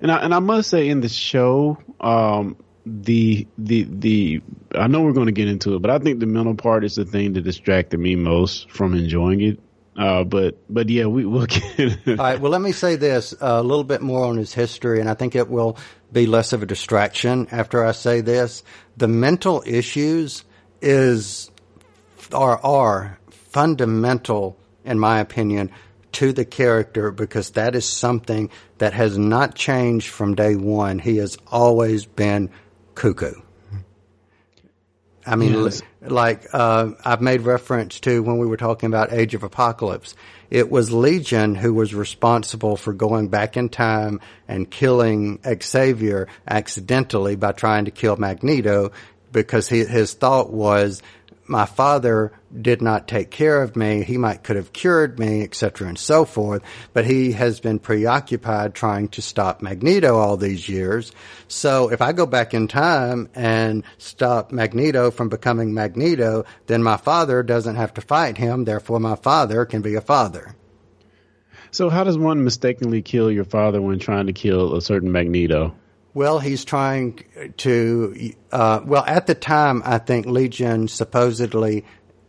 [0.00, 4.42] and I, and I must say in the show um, the the the
[4.74, 6.96] I know we're going to get into it, but I think the mental part is
[6.96, 9.60] the thing that distracted me most from enjoying it.
[9.96, 12.08] Uh, but but yeah, we will get.
[12.08, 12.40] All right.
[12.40, 15.14] Well, let me say this uh, a little bit more on his history, and I
[15.14, 15.76] think it will
[16.10, 18.62] be less of a distraction after I say this.
[18.96, 20.44] The mental issues
[20.80, 21.50] is
[22.32, 25.70] are are fundamental, in my opinion,
[26.12, 30.98] to the character because that is something that has not changed from day one.
[30.98, 32.50] He has always been
[32.94, 33.34] cuckoo.
[35.24, 35.82] I mean, yes.
[36.00, 40.16] like uh, I've made reference to when we were talking about Age of Apocalypse.
[40.50, 47.36] It was Legion who was responsible for going back in time and killing Xavier accidentally
[47.36, 48.90] by trying to kill Magneto
[49.30, 51.02] because he, his thought was
[51.46, 54.04] my father did not take care of me.
[54.04, 56.62] He might could have cured me, etc., and so forth.
[56.92, 61.12] But he has been preoccupied trying to stop Magneto all these years.
[61.48, 66.96] So if I go back in time and stop Magneto from becoming Magneto, then my
[66.96, 68.64] father doesn't have to fight him.
[68.64, 70.54] Therefore, my father can be a father.
[71.70, 75.74] So how does one mistakenly kill your father when trying to kill a certain Magneto?
[76.14, 77.24] Well, he's trying
[77.58, 78.34] to.
[78.50, 81.84] Uh, well, at the time, I think Legion supposedly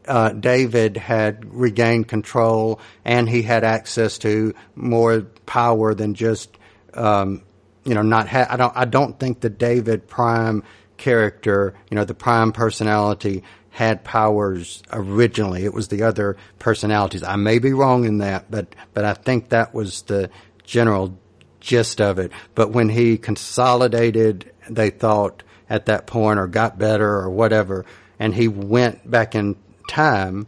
[0.08, 6.58] uh, David had regained control and he had access to more power than just,
[6.94, 7.44] um,
[7.84, 8.30] you know, not.
[8.30, 8.74] Ha- I don't.
[8.76, 10.64] I don't think the David Prime
[10.96, 15.66] character, you know, the Prime personality had powers originally.
[15.66, 17.24] It was the other personalities.
[17.24, 20.30] I may be wrong in that, but but I think that was the
[20.64, 21.18] general
[21.64, 22.32] gist of it.
[22.54, 27.86] But when he consolidated, they thought at that point or got better or whatever,
[28.20, 29.56] and he went back in
[29.90, 30.46] time,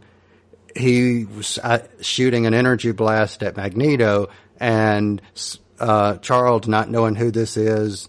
[0.76, 4.28] he was uh, shooting an energy blast at Magneto
[4.60, 5.20] and
[5.80, 8.08] uh, Charles, not knowing who this is,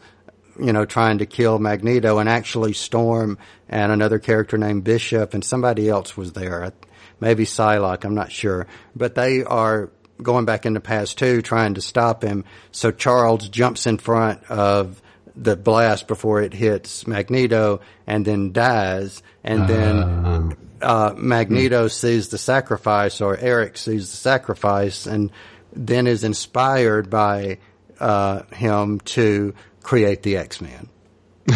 [0.60, 3.38] you know, trying to kill Magneto, and actually Storm
[3.70, 6.74] and another character named Bishop and somebody else was there,
[7.20, 9.90] maybe Psylocke, I'm not sure, but they are
[10.22, 12.46] going back in the past too, trying to stop him.
[12.72, 15.02] So Charles jumps in front of
[15.36, 19.22] the blast before it hits Magneto and then dies.
[19.44, 20.50] And then uh,
[20.82, 21.90] uh, Magneto hmm.
[21.90, 25.32] sees the sacrifice or Eric sees the sacrifice and
[25.74, 27.60] then is inspired by
[28.00, 29.54] uh, him to
[29.84, 30.90] create the X-Men.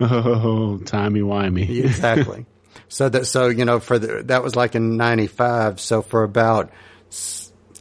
[0.00, 1.84] oh, timey wimey.
[1.84, 2.46] exactly.
[2.88, 5.80] So that so you know for the, that was like in '95.
[5.80, 6.70] So for about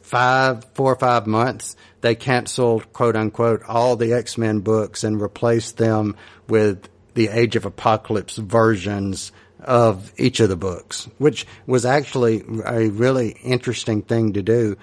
[0.05, 5.21] five, four or five months, they canceled quote unquote all the X Men books and
[5.21, 6.15] replaced them
[6.47, 12.89] with the Age of Apocalypse versions of each of the books, which was actually a
[12.89, 14.77] really interesting thing to do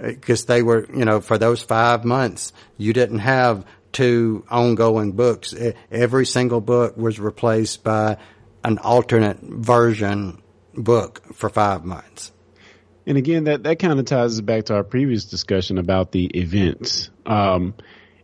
[0.00, 5.12] uh, because they were, you know, for those five months, you didn't have two ongoing
[5.12, 5.54] books.
[5.90, 8.18] Every single book was replaced by
[8.64, 10.42] an alternate version
[10.74, 12.32] book for five months.
[13.06, 16.26] And again, that, that kind of ties us back to our previous discussion about the
[16.26, 17.10] events.
[17.24, 17.74] Um,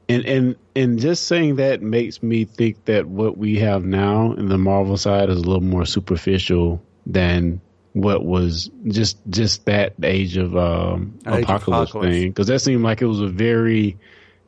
[0.09, 4.49] and, and, and just saying that makes me think that what we have now in
[4.49, 7.63] the Marvel side is a little more superficial than
[7.95, 12.33] what was just, just that age of, um, age apocalypse, apocalypse thing.
[12.35, 13.99] Cause that seemed like it was a very,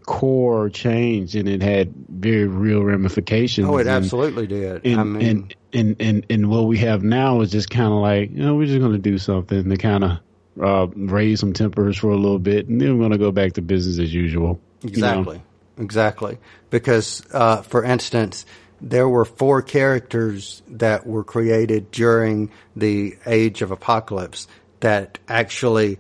[0.07, 3.67] core change and it had very real ramifications.
[3.69, 4.87] Oh, it absolutely did.
[4.87, 8.01] And, I mean, and, and, and, and what we have now is just kind of
[8.01, 10.19] like, you know, we're just going to do something to kind of
[10.63, 13.53] uh, raise some tempers for a little bit and then we're going to go back
[13.55, 14.61] to business as usual.
[14.83, 15.37] Exactly.
[15.37, 15.43] You
[15.79, 15.85] know?
[15.85, 16.39] Exactly.
[16.71, 18.47] Because, uh, for instance,
[18.81, 24.49] there were four characters that were created during the age of apocalypse
[24.81, 25.99] that actually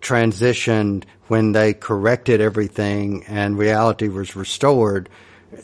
[0.00, 5.08] transitioned when they corrected everything and reality was restored,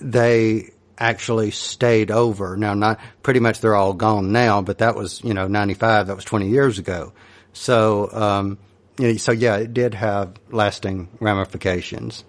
[0.01, 0.71] they
[1.01, 2.57] actually stayed over.
[2.57, 6.15] Now, not pretty much they're all gone now, but that was, you know, 95, that
[6.15, 7.13] was 20 years ago.
[7.53, 8.59] So, um,
[8.99, 12.25] you know, so yeah, it did have lasting ramifications.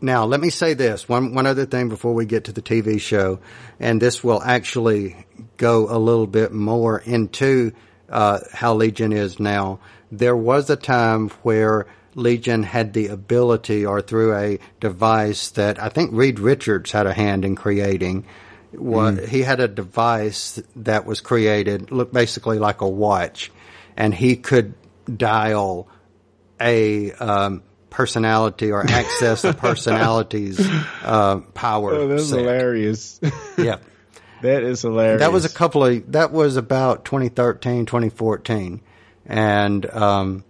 [0.00, 3.00] Now, let me say this one one other thing before we get to the TV
[3.00, 3.40] show,
[3.80, 5.16] and this will actually
[5.56, 7.72] go a little bit more into
[8.08, 9.80] uh, how Legion is now.
[10.12, 11.86] There was a time where
[12.16, 17.12] Legion had the ability, or through a device that I think Reed Richards had a
[17.12, 18.24] hand in creating.
[18.72, 19.28] What mm.
[19.28, 23.52] he had a device that was created, looked basically like a watch,
[23.96, 24.74] and he could
[25.14, 25.88] dial
[26.58, 30.60] a um, personality or access a personality's
[31.02, 31.94] uh, power.
[31.94, 32.40] Oh, that's set.
[32.40, 33.20] hilarious.
[33.58, 33.78] yeah.
[34.42, 35.20] That is hilarious.
[35.20, 38.80] That was a couple of, that was about 2013, 2014.
[39.26, 40.44] And, um,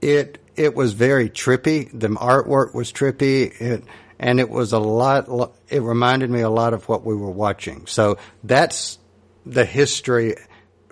[0.00, 1.90] it, it was very trippy.
[1.92, 3.60] The artwork was trippy.
[3.60, 3.84] It,
[4.18, 5.28] and it was a lot,
[5.68, 7.86] it reminded me a lot of what we were watching.
[7.86, 8.98] So that's
[9.44, 10.36] the history,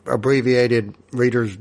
[0.06, 1.56] abbreviated Reader's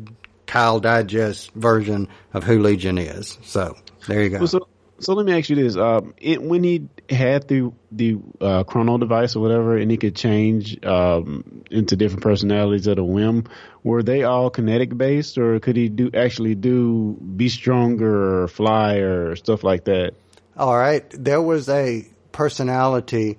[0.47, 3.38] Kyle Digest version of who Legion is.
[3.43, 3.78] So
[4.08, 4.39] there you go.
[4.39, 4.68] Well, so,
[5.02, 8.97] so let me ask you this: um, it, when he had the the uh, chrono
[8.97, 13.45] device or whatever, and he could change um, into different personalities at a whim,
[13.84, 18.95] were they all kinetic based, or could he do actually do be stronger or fly
[18.97, 20.14] or stuff like that?
[20.56, 23.38] All right, there was a personality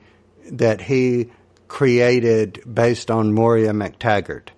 [0.50, 1.30] that he
[1.68, 4.48] created based on Moria MacTaggert,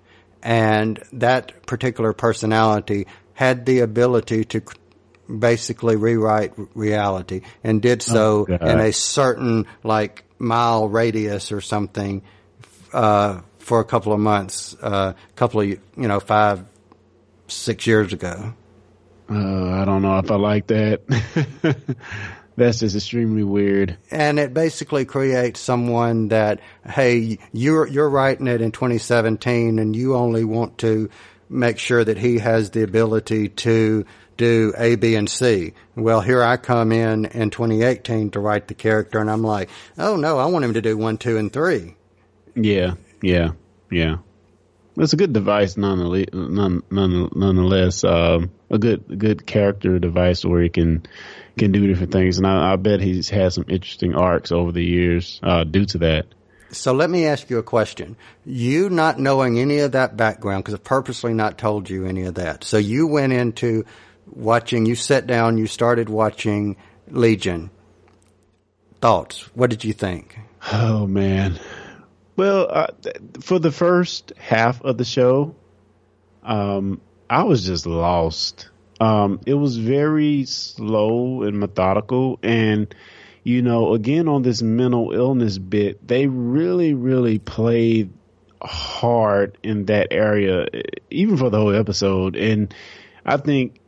[0.42, 4.62] and that particular personality had the ability to
[5.28, 12.22] basically rewrite reality and did so oh, in a certain like mile radius or something
[12.92, 16.64] uh, for a couple of months, a uh, couple of you know five
[17.48, 18.54] six years ago.
[19.28, 21.00] Uh, I don't know if I like that.
[22.56, 23.96] That's just extremely weird.
[24.10, 30.14] And it basically creates someone that, hey, you're you're writing it in 2017, and you
[30.14, 31.10] only want to
[31.48, 34.04] make sure that he has the ability to
[34.36, 35.72] do A, B, and C.
[35.94, 40.16] Well, here I come in in 2018 to write the character, and I'm like, oh
[40.16, 41.96] no, I want him to do one, two, and three.
[42.54, 43.52] Yeah, yeah,
[43.90, 44.16] yeah.
[44.96, 46.26] It's a good device, nonetheless.
[46.32, 51.04] nonetheless um, a good, good character device where he can
[51.58, 54.84] can do different things, and I, I bet he's had some interesting arcs over the
[54.84, 56.26] years uh, due to that.
[56.70, 58.16] So let me ask you a question.
[58.44, 62.34] You not knowing any of that background, because I've purposely not told you any of
[62.34, 62.64] that.
[62.64, 63.84] So you went into
[64.26, 66.76] watching, you sat down, you started watching
[67.08, 67.70] Legion.
[69.00, 69.42] Thoughts?
[69.54, 70.38] What did you think?
[70.72, 71.58] Oh man.
[72.36, 72.86] Well, uh,
[73.40, 75.54] for the first half of the show,
[76.42, 78.70] um, I was just lost.
[79.00, 82.94] Um, it was very slow and methodical, and
[83.42, 88.12] you know, again on this mental illness bit, they really, really played
[88.62, 90.66] hard in that area,
[91.10, 92.36] even for the whole episode.
[92.36, 92.74] And
[93.24, 93.78] I think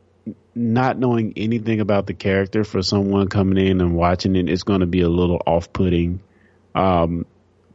[0.56, 4.62] not knowing anything about the character for someone coming in and watching it, it is
[4.62, 6.20] going to be a little off-putting.
[6.74, 7.26] Um,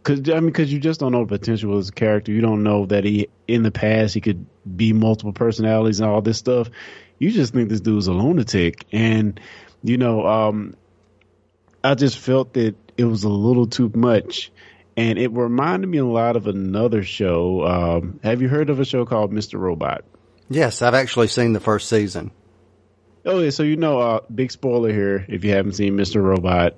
[0.04, 2.32] cause I mean, cause you just don't know the potential of his character.
[2.32, 6.22] You don't know that he, in the past, he could be multiple personalities and all
[6.22, 6.70] this stuff.
[7.20, 8.86] You just think this dude's a lunatic.
[8.92, 9.40] And,
[9.84, 10.76] you know, um,
[11.84, 14.52] I just felt that it was a little too much.
[14.98, 17.64] And it reminded me a lot of another show.
[17.64, 19.60] Um, have you heard of a show called Mr.
[19.60, 20.04] Robot?
[20.50, 22.32] Yes, I've actually seen the first season.
[23.26, 25.26] Oh yeah, so you know, uh, big spoiler here.
[25.28, 26.24] If you haven't seen Mr.
[26.24, 26.76] Robot,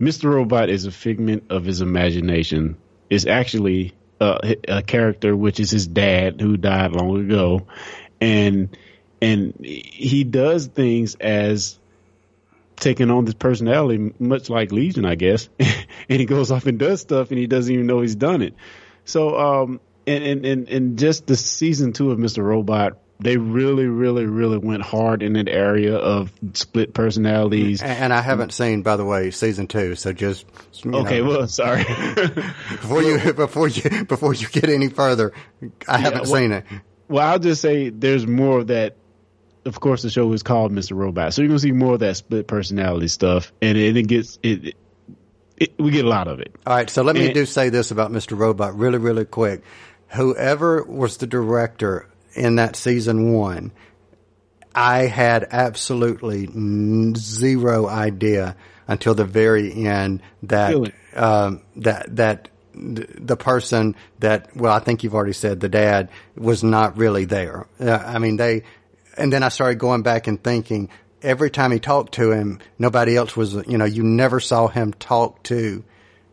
[0.00, 0.32] Mr.
[0.32, 2.76] Robot is a figment of his imagination.
[3.08, 7.66] It's actually a character, which is his dad who died long ago,
[8.20, 8.76] and
[9.22, 11.78] and he does things as
[12.76, 15.48] taking on this personality, much like Legion, I guess.
[15.58, 18.54] and he goes off and does stuff, and he doesn't even know he's done it.
[19.04, 22.42] So, um, and and and, and just the season two of Mr.
[22.42, 27.82] Robot they really, really, really went hard in that area of split personalities.
[27.82, 29.94] And I haven't seen, by the way, season two.
[29.94, 30.46] So just
[30.86, 31.20] okay.
[31.20, 31.84] Know, well, sorry.
[32.70, 35.32] before you before you before you get any further,
[35.86, 36.64] I haven't well, seen it.
[37.08, 38.96] Well, I'll just say there's more of that.
[39.66, 40.96] Of course, the show is called Mr.
[40.96, 44.38] Robot, so you're gonna see more of that split personality stuff, and it, it gets
[44.42, 44.76] it, it,
[45.58, 46.56] it, We get a lot of it.
[46.66, 48.38] All right, so let me and, do say this about Mr.
[48.38, 49.62] Robot really, really quick.
[50.08, 53.72] Whoever was the director in that season one,
[54.74, 56.48] I had absolutely
[57.16, 58.56] zero idea
[58.86, 60.92] until the very end that really?
[61.14, 66.62] um, that that the person that well, I think you've already said the dad was
[66.62, 67.66] not really there.
[67.78, 68.62] Uh, I mean, they,
[69.16, 70.88] and then I started going back and thinking
[71.22, 73.54] every time he talked to him, nobody else was.
[73.66, 75.84] You know, you never saw him talk to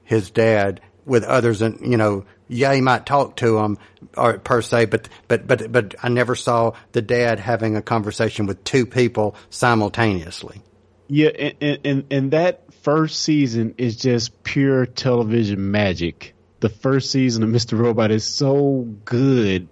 [0.03, 3.77] his dad with others, and you know, yeah, he might talk to him
[4.15, 8.45] or per se, but but but but I never saw the dad having a conversation
[8.45, 10.61] with two people simultaneously.
[11.07, 16.33] Yeah, and and, and that first season is just pure television magic.
[16.59, 17.77] The first season of Mr.
[17.77, 19.67] Robot is so good,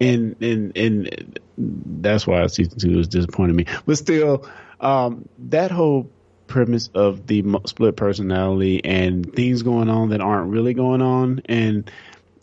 [0.00, 3.66] and and and that's why season two was disappointing me.
[3.86, 4.48] But still,
[4.80, 6.10] um, that whole
[6.52, 11.42] premise of the split personality and things going on that aren't really going on.
[11.46, 11.90] And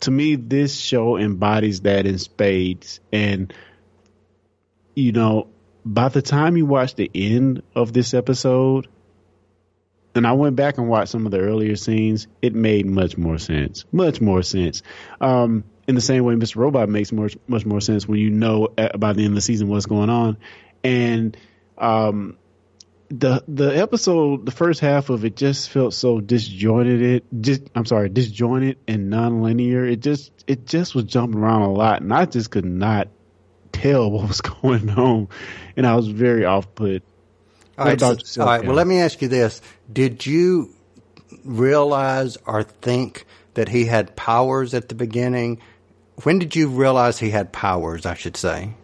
[0.00, 3.00] to me, this show embodies that in spades.
[3.12, 3.52] And,
[4.94, 5.48] you know,
[5.84, 8.88] by the time you watch the end of this episode,
[10.14, 13.38] and I went back and watched some of the earlier scenes, it made much more
[13.38, 13.84] sense.
[13.92, 14.82] Much more sense.
[15.20, 16.56] Um, in the same way, Mr.
[16.56, 19.40] Robot makes much much more sense when you know uh, by the end of the
[19.40, 20.36] season what's going on.
[20.82, 21.36] And,
[21.78, 22.36] um,
[23.10, 27.02] the the episode, the first half of it just felt so disjointed.
[27.02, 29.84] It just, I'm sorry, disjointed and non-linear.
[29.84, 33.08] It just, it just was jumping around a lot, and I just could not
[33.72, 35.28] tell what was going on,
[35.76, 37.02] and I was very off put.
[37.76, 38.64] All right, so, all right.
[38.64, 39.60] Well, let me ask you this:
[39.92, 40.74] Did you
[41.44, 45.60] realize or think that he had powers at the beginning?
[46.22, 48.06] When did you realize he had powers?
[48.06, 48.74] I should say.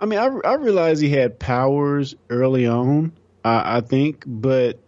[0.00, 3.12] I mean, I, I realized he had powers early on
[3.46, 4.80] I, I think, but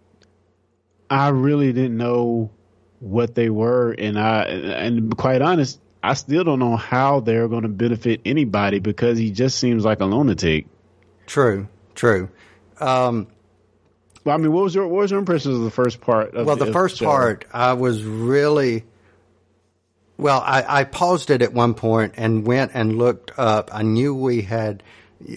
[1.09, 2.51] I really didn't know
[2.99, 7.63] what they were, and I and quite honest, I still don't know how they're going
[7.63, 10.67] to benefit anybody because he just seems like a lunatic.
[11.27, 12.31] True, true.
[12.81, 13.29] Um,
[14.25, 16.35] well, I mean, what was your what was your impression of the first part?
[16.35, 17.07] well, the, the first show?
[17.07, 18.85] part, I was really.
[20.17, 23.71] Well, I, I, paused it at one point and went and looked up.
[23.73, 24.83] I knew we had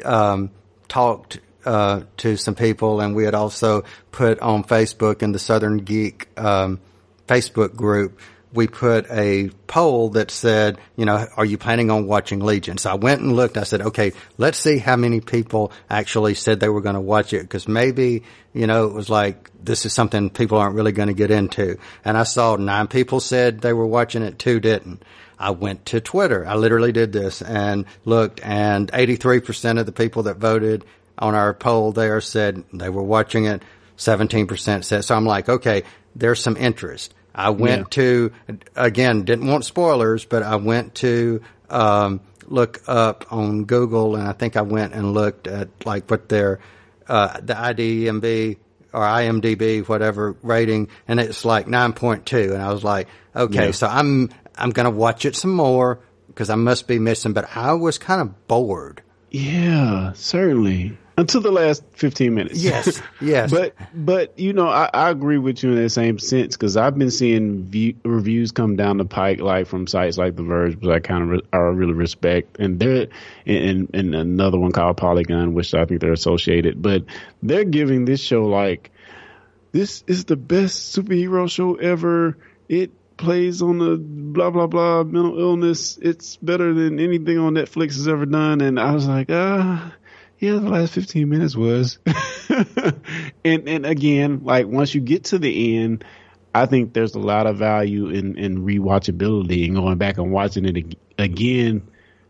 [0.04, 0.50] um,
[0.88, 5.78] talked uh, to some people, and we had also put on Facebook in the Southern
[5.78, 6.80] Geek um,
[7.28, 8.20] Facebook group.
[8.54, 12.78] We put a poll that said, you know, are you planning on watching Legion?
[12.78, 13.56] So I went and looked.
[13.58, 17.32] I said, okay, let's see how many people actually said they were going to watch
[17.32, 21.08] it because maybe, you know, it was like this is something people aren't really going
[21.08, 21.78] to get into.
[22.04, 25.02] And I saw nine people said they were watching it, two didn't.
[25.42, 26.46] I went to Twitter.
[26.46, 30.86] I literally did this and looked and 83% of the people that voted
[31.22, 33.62] on our poll there said they were watching it.
[33.98, 35.84] 17% said, so I'm like, okay,
[36.16, 37.14] there's some interest.
[37.34, 38.04] I went yeah.
[38.04, 38.32] to,
[38.76, 44.34] again, didn't want spoilers, but I went to, um, look up on Google and I
[44.34, 46.60] think I went and looked at like what their,
[47.08, 48.58] uh, the IDMB
[48.92, 52.52] or IMDb, whatever rating, and it's like 9.2.
[52.54, 53.72] And I was like, okay, yeah.
[53.72, 57.56] so I'm, I'm going to watch it some more because I must be missing, but
[57.56, 59.04] I was kind of bored.
[59.30, 62.64] Yeah, certainly until the last 15 minutes.
[62.64, 63.52] Yes, yes.
[63.52, 66.98] but but you know, I, I, agree with you in that same sense because I've
[66.98, 70.90] been seeing view, reviews come down the pike like from sites like The Verge, which
[70.90, 73.08] I kind of re- I really respect, and they're
[73.46, 77.04] and, and another one called Polygon, which I think they're associated, but
[77.44, 78.92] they're giving this show like
[79.72, 82.38] this is the best superhero show ever.
[82.68, 85.98] It plays on the blah blah blah mental illness.
[86.02, 89.94] It's better than anything on Netflix has ever done, and I was like, ah
[90.42, 92.00] yeah, the last 15 minutes was.
[93.46, 96.04] and, and again, like once you get to the end,
[96.54, 100.66] I think there's a lot of value in, in rewatchability and going back and watching
[100.66, 101.88] it again,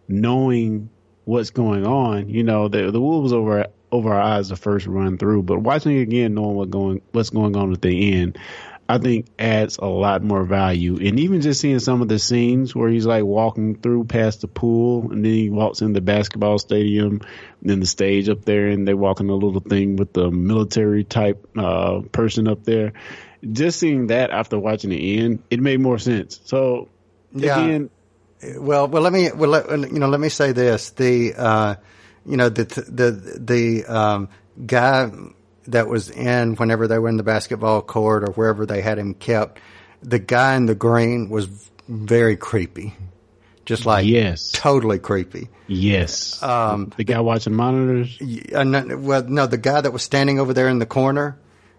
[0.09, 0.89] knowing
[1.23, 2.27] what's going on.
[2.27, 5.59] You know, the, the wool was over, over our eyes the first run through, but
[5.59, 8.37] watching it again, knowing what going, what's going on at the end,
[8.91, 10.97] I think adds a lot more value.
[10.97, 14.47] And even just seeing some of the scenes where he's like walking through past the
[14.47, 17.21] pool and then he walks in the basketball stadium
[17.61, 20.29] and then the stage up there and they walk in a little thing with the
[20.29, 22.93] military type uh, person up there.
[23.49, 26.39] Just seeing that after watching the end, it made more sense.
[26.45, 26.89] So
[27.33, 27.59] Yeah.
[27.59, 27.89] again,
[28.57, 30.91] Well, well, let me, well, let, you know, let me say this.
[30.91, 31.75] The, uh,
[32.25, 34.29] you know, the, the, the, um,
[34.65, 35.09] guy
[35.71, 39.13] that was in whenever they were in the basketball court or wherever they had him
[39.13, 39.59] kept,
[40.01, 41.47] the guy in the green was
[41.87, 42.93] very creepy.
[43.65, 44.51] Just like, Yes.
[44.53, 45.47] totally creepy.
[45.67, 48.17] yes, Um, the guy watching monitors.
[48.53, 51.37] Uh, no, well, no, the guy that was standing over there in the corner,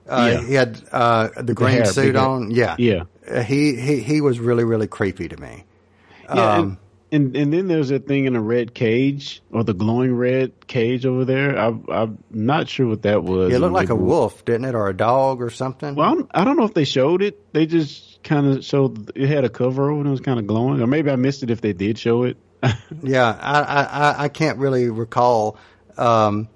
[0.09, 0.47] uh, Yeah.
[0.47, 2.51] he had, uh, the green hair, suit on.
[2.53, 2.77] Yeah.
[2.79, 3.03] Yeah.
[3.29, 5.65] Uh, he, he, he was really, really creepy to me.
[6.33, 6.79] Yeah, Um,
[7.13, 11.05] and, and then there's a thing in a red cage or the glowing red cage
[11.07, 11.59] over there.
[11.59, 13.53] I, I'm not sure what that was.
[13.53, 15.95] It looked like a wolf, didn't it, or a dog or something?
[15.95, 17.53] Well, I'm, I don't know if they showed it.
[17.53, 20.47] They just kind of showed it had a cover over and it was kind of
[20.47, 22.39] glowing, or maybe I missed it if they did show it.
[23.03, 25.59] yeah, I, I, I- can't really recall.
[25.99, 26.49] Um,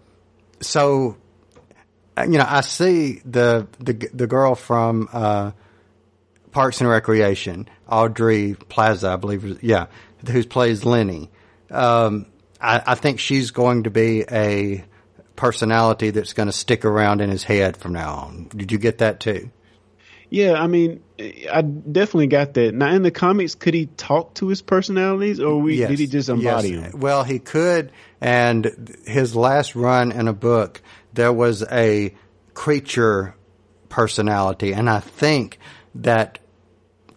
[0.60, 1.16] so,
[2.18, 5.50] you know, I see the the the girl from uh,
[6.52, 9.62] Parks and Recreation, Aubrey Plaza, I believe.
[9.62, 9.86] Yeah,
[10.30, 11.30] who plays Lenny.
[11.70, 12.26] Um,
[12.60, 14.84] I, I think she's going to be a
[15.34, 18.48] personality that's going to stick around in his head from now on.
[18.54, 19.50] Did you get that too?
[20.28, 22.74] yeah, I mean, I definitely got that.
[22.74, 25.90] Now, in the comics, could he talk to his personalities, or we, Yes.
[25.90, 26.90] did he just embody Yes.
[26.92, 27.00] them?
[27.00, 32.12] Well, he could, and his last run in a book, there was a
[32.54, 33.36] creature
[33.88, 35.58] personality, and I think
[35.94, 36.40] that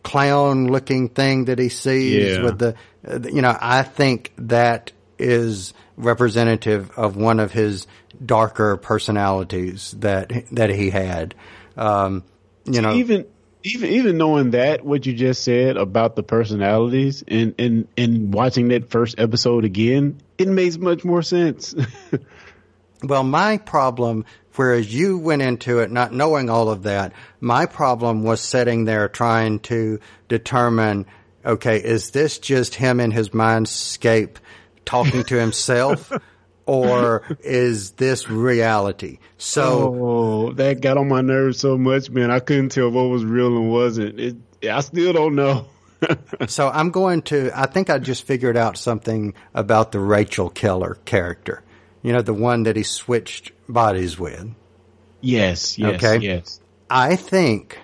[0.09, 2.43] clown-looking thing that he sees Yeah.
[2.43, 2.75] with the,
[3.07, 7.87] uh, you know, I think that is representative of one of his
[8.25, 11.35] darker personalities that that he had.
[11.77, 12.23] Um,
[12.65, 13.25] you know, even
[13.63, 18.69] even even knowing that what you just said about the personalities and and and watching
[18.69, 21.75] that first episode again, it makes much more sense.
[23.01, 24.25] Well, my problem,
[24.59, 29.07] whereas you went into it not knowing all of that, my problem was sitting there
[29.07, 29.97] trying to
[30.27, 31.05] determine,
[31.45, 34.35] okay, is this just him in his mindscape
[34.83, 36.11] talking to himself?
[36.65, 39.17] Or is this reality?
[39.39, 42.29] So, oh, that got on my nerves so much, man.
[42.29, 44.19] I couldn't tell what was real and wasn't.
[44.19, 44.35] It,
[44.69, 45.65] I still don't know.
[46.47, 50.99] so I'm going to, I think I just figured out something about the Rachel Keller
[51.05, 51.63] character.
[52.03, 54.53] You know, the one that he switched bodies with.
[55.21, 56.25] yes, yes, Okay.
[56.25, 56.59] yes.
[56.89, 57.77] I think,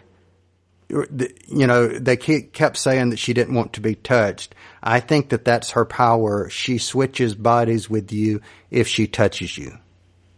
[0.90, 4.56] you know, they kept saying that she didn't want to be touched.
[4.84, 6.50] I think that that's her power.
[6.50, 9.78] She switches bodies with you if she touches you.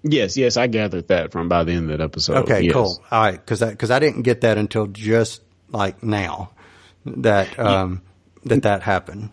[0.04, 2.38] Yes, yes, I gathered that from by the end of that episode.
[2.44, 2.74] Okay, Yes.
[2.74, 3.04] cool.
[3.12, 6.52] All right, because because I, didn't get that until just like now
[7.06, 8.02] that um
[8.46, 9.32] that that happened.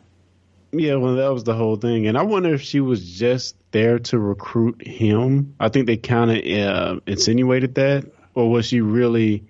[0.72, 3.98] Yeah, well, that was the whole thing, and I wonder if she was just there
[3.98, 5.56] to recruit him.
[5.60, 9.44] I think they kind of uh, insinuated that, or was she really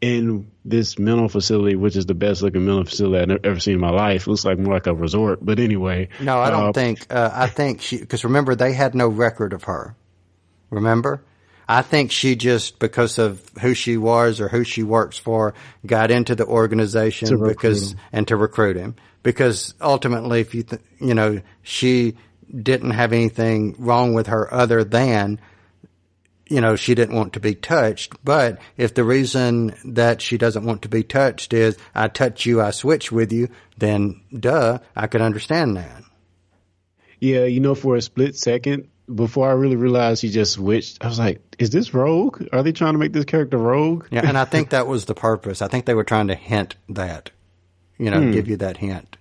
[0.00, 3.80] in this mental facility, which is the best looking mental facility I've ever seen in
[3.80, 4.26] my life?
[4.26, 6.08] looks like more like a resort, but anyway.
[6.20, 7.06] No, I don't uh, think.
[7.08, 9.94] Uh, I think she because remember they had no record of her.
[10.70, 11.22] Remember,
[11.68, 15.54] I think she just because of who she was or who she works for
[15.86, 17.98] got into the organization because him.
[18.12, 22.16] and to recruit him because ultimately, if you th- you know she
[22.54, 25.40] didn't have anything wrong with her other than
[26.48, 28.12] you know, she didn't want to be touched.
[28.24, 32.60] But if the reason that she doesn't want to be touched is I touch you,
[32.60, 36.02] I switch with you, then duh, I could understand that.
[37.20, 41.08] Yeah, you know, for a split second before I really realized he just switched, I
[41.08, 42.46] was like, "Is this Rogue?
[42.52, 45.14] Are they trying to make this character Rogue?" Yeah, and I think that was the
[45.14, 45.60] purpose.
[45.60, 47.30] I think they were trying to hint that,
[47.98, 48.30] you know, hmm.
[48.30, 49.17] give you that hint.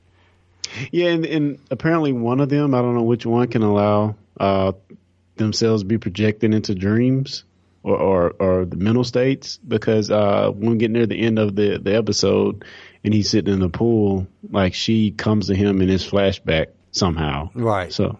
[0.91, 4.73] Yeah, and, and apparently one of them, I don't know which one, can allow uh,
[5.35, 7.43] themselves be projected into dreams
[7.83, 11.55] or, or, or the mental states because uh, when we get near the end of
[11.55, 12.65] the, the episode
[13.03, 17.49] and he's sitting in the pool, like she comes to him in his flashback somehow.
[17.53, 17.93] Right.
[17.93, 18.17] So,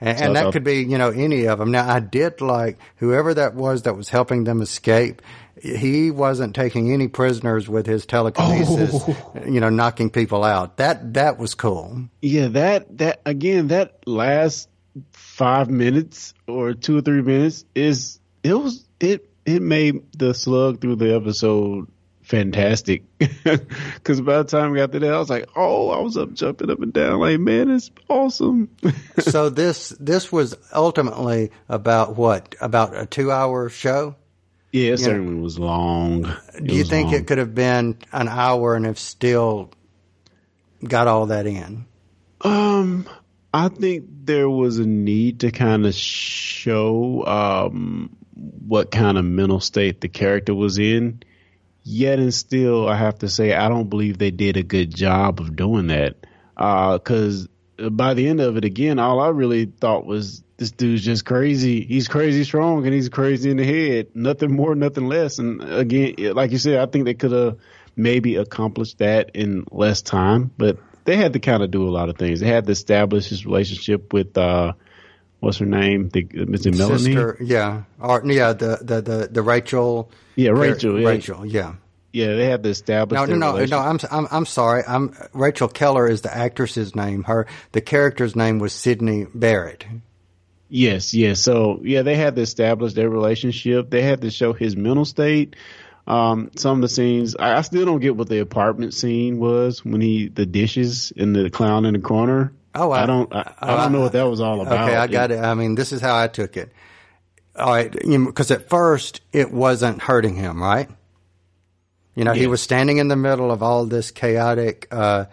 [0.00, 1.70] And, and that could be, you know, any of them.
[1.70, 5.22] Now, I did like whoever that was that was helping them escape.
[5.60, 9.32] He wasn't taking any prisoners with his telekinesis, oh.
[9.46, 10.78] you know, knocking people out.
[10.78, 12.08] That that was cool.
[12.20, 14.68] yeah, that, that, again, that last
[15.12, 20.80] five minutes or two or three minutes is, it was, it, it made the slug
[20.80, 21.88] through the episode
[22.24, 23.04] fantastic.
[24.04, 26.32] Cause by the time we got to that, I was like, oh, I was up
[26.32, 28.70] jumping up and down like, man, it's awesome.
[29.18, 32.54] so this this was ultimately about what?
[32.60, 34.16] About a two hour show.
[34.74, 36.26] Yeah, it know, certainly was long.
[36.54, 37.14] It Do you think long.
[37.14, 39.70] it could have been an hour and have still
[40.82, 41.86] got all that in?
[42.40, 43.08] Um,
[43.52, 48.16] I think there was a need to kind of show um
[48.66, 51.22] what kind of mental state the character was in.
[51.84, 55.38] Yet and still, I have to say, I don't believe they did a good job
[55.38, 56.16] of doing that.
[56.56, 57.46] Because
[57.78, 61.84] by the end of it, again, all I really thought was this dude's just crazy.
[61.84, 64.08] He's crazy strong and he's crazy in the head.
[64.14, 65.38] Nothing more, nothing less.
[65.38, 67.58] And again, like you said, I think they could have
[67.96, 72.08] maybe accomplished that in less time, but they had to kind of do a lot
[72.08, 72.40] of things.
[72.40, 74.72] They had to establish his relationship with, uh,
[75.40, 76.08] what's her name?
[76.08, 76.74] The, Mr.
[76.76, 76.98] Melanie?
[76.98, 80.10] Sister, yeah, or yeah, the the the, the Rachel.
[80.34, 80.98] Yeah, Rachel.
[80.98, 81.08] Yeah.
[81.08, 81.74] Rachel, yeah.
[82.12, 83.18] Yeah, they had to establish.
[83.18, 83.78] No, no, no, no.
[83.78, 84.84] I'm, I'm, I'm sorry.
[84.86, 87.24] I'm Rachel Keller is the actress's name.
[87.24, 89.84] Her, the character's name was Sydney Barrett.
[90.76, 91.38] Yes, yes.
[91.40, 93.90] So yeah, they had to establish their relationship.
[93.90, 95.54] They had to show his mental state.
[96.08, 99.84] Um, some of the scenes, I, I still don't get what the apartment scene was
[99.84, 102.52] when he the dishes and the clown in the corner.
[102.74, 104.88] Oh, I- I, don't, I, I don't know what that was all about.
[104.88, 105.38] Okay, I got it.
[105.38, 106.72] I mean, this is how I took it.
[107.56, 110.88] All right, because at first it wasn't hurting him, right?
[112.16, 115.26] You know, he was standing in the middle of all this chaotic, uh,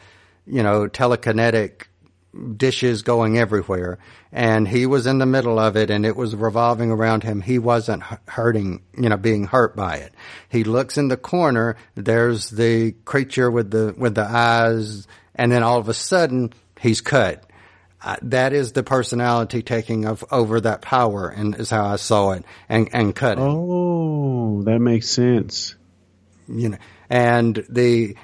[0.45, 1.87] you know, telekinetic
[2.57, 3.99] dishes going everywhere,
[4.31, 7.41] and he was in the middle of it, and it was revolving around him.
[7.41, 10.13] He wasn't hurting, you know, being hurt by it.
[10.49, 11.75] He looks in the corner.
[11.95, 17.01] There's the creature with the with the eyes, and then all of a sudden he's
[17.01, 17.43] cut.
[18.03, 22.31] Uh, that is the personality taking of, over that power, and is how I saw
[22.31, 23.41] it, and and cut it.
[23.41, 25.75] Oh, that makes sense.
[26.47, 26.77] you know,
[27.09, 28.15] and the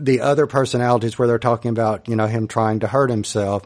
[0.00, 3.64] the other personalities where they're talking about you know him trying to hurt himself.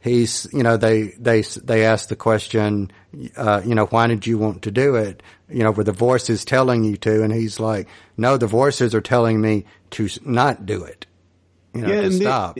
[0.00, 2.90] He's you know they they they ask the question,
[3.36, 5.22] uh, you know, why did you want to do it?
[5.48, 8.94] You know, where the voice is telling you to, and he's like, no, the voices
[8.94, 11.06] are telling me to not do it.
[11.74, 12.58] You know, Yeah, to stop.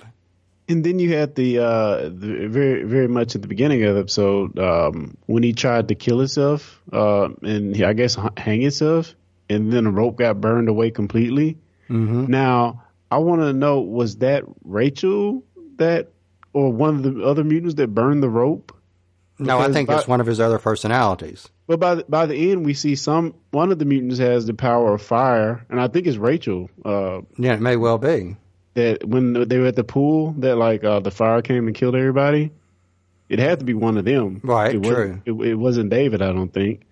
[0.69, 4.01] And then you had the, uh, the very, very much at the beginning of the
[4.03, 9.17] episode, um, when he tried to kill himself, uh, and he, I guess hang himself,
[9.49, 11.59] and then the rope got burned away completely.
[11.89, 12.27] Mm-hmm.
[12.27, 15.43] Now, I want to know, was that Rachel
[15.77, 16.09] that,
[16.53, 18.75] or one of the other mutants that burned the rope?
[19.39, 21.49] no, I think by- it's one of his other personalities.
[21.67, 24.55] But by the, by the end, we see some one of the mutants has the
[24.55, 26.69] power of fire, and I think it's Rachel.
[26.85, 28.37] Uh, Yeah, it may well be.
[28.75, 31.95] that when they were at the pool, that like uh, the fire came and killed
[31.95, 32.51] everybody.
[33.29, 36.33] It had to be one of them, Right, It wasn't, it, it wasn't David, I
[36.33, 36.83] don't think.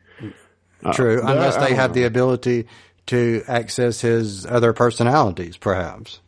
[0.93, 2.67] True, but unless I- I they have the ability
[3.09, 6.21] to access his other personalities, perhaps.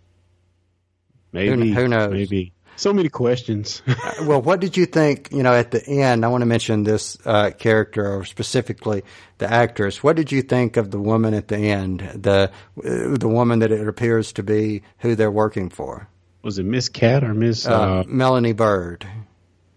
[1.33, 2.13] Maybe who knows?
[2.13, 3.83] Maybe so many questions.
[4.23, 5.31] well, what did you think?
[5.31, 9.05] You know, at the end, I want to mention this uh, character, or specifically
[9.39, 10.03] the actress.
[10.03, 13.71] What did you think of the woman at the end, the uh, the woman that
[13.71, 16.09] it appears to be who they're working for,
[16.43, 17.67] Was it Miss Cat or Miss?
[17.67, 19.07] Uh, uh, Melanie Bird,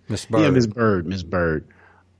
[0.07, 0.41] Miss Bird?
[0.41, 1.05] yeah, Miss Bird.
[1.05, 1.67] Miss Bird.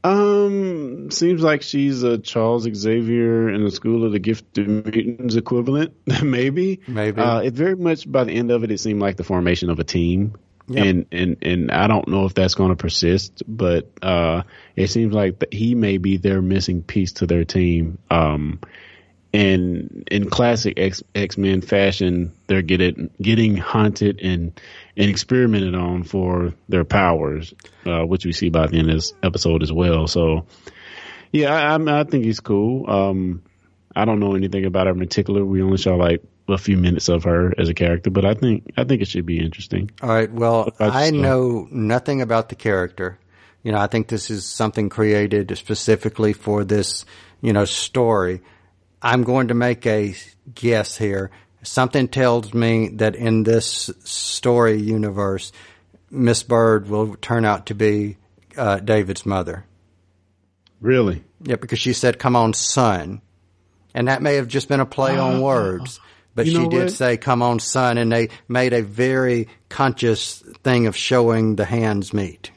[0.04, 5.94] Um, seems like she's a Charles Xavier in the School of the Gifted Mutants equivalent.
[6.24, 6.82] Maybe.
[6.88, 7.22] Maybe.
[7.22, 9.80] Uh, it very much by the end of it, it seemed like the formation of
[9.80, 10.36] a team.
[10.68, 10.86] Yep.
[10.86, 14.44] And, and, and I don't know if that's going to persist, but, uh,
[14.78, 17.98] it seems like he may be their missing piece to their team.
[18.10, 18.60] Um,
[19.34, 24.60] and in classic X X Men fashion, they're getting getting hunted and
[24.96, 27.54] and experimented on for their powers,
[27.86, 30.08] uh, which we see by the end of this episode as well.
[30.08, 30.46] So,
[31.32, 32.90] yeah, I, I, I think he's cool.
[32.90, 33.42] Um,
[33.96, 35.44] I don't know anything about her in particular.
[35.44, 38.72] We only saw like a few minutes of her as a character, but I think
[38.78, 39.90] I think it should be interesting.
[40.02, 40.32] All right.
[40.32, 43.18] Well, I know nothing about the character.
[43.64, 47.06] You know, I think this is something created specifically for this,
[47.42, 48.42] you know, story.
[49.04, 50.16] I'm going to make a
[50.56, 51.30] guess here.
[51.62, 55.52] Something tells me that in this story universe,
[56.10, 58.18] Miss Bird will turn out to be
[58.58, 59.66] uh, David's mother.
[60.80, 61.24] Really?
[61.42, 63.22] Yeah, because she said, "Come on, son,"
[63.94, 66.00] and that may have just been a play on words.
[66.36, 66.92] But she did what?
[66.92, 72.14] say, "Come on, son," and they made a very conscious thing of showing the hands
[72.14, 72.52] meet.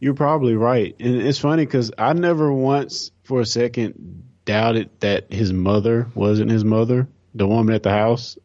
[0.00, 0.94] You're probably right.
[1.00, 6.50] And it's funny because I never once for a second doubted that his mother wasn't
[6.50, 8.38] his mother, the woman at the house.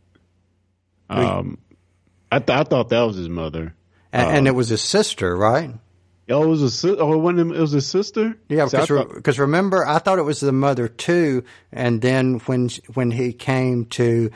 [1.09, 1.57] Um,
[2.29, 3.73] I, th- I thought that was his mother.
[4.11, 5.71] And, and it was his sister, right?
[6.29, 7.55] Oh, it was a oh, it wasn't.
[7.55, 8.37] It was his sister.
[8.47, 13.11] Yeah, because because remember, I thought it was the mother too, and then when when
[13.11, 14.31] he came to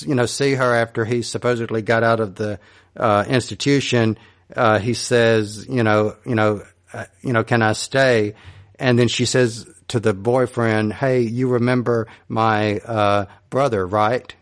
[0.00, 2.58] you know see her after he supposedly got out of the
[2.96, 4.18] uh, institution,
[4.56, 8.34] uh, he says, you know, you know, uh, you know, can I stay?
[8.78, 14.34] And then she says to the boyfriend, "Hey, you remember my uh, brother, right?"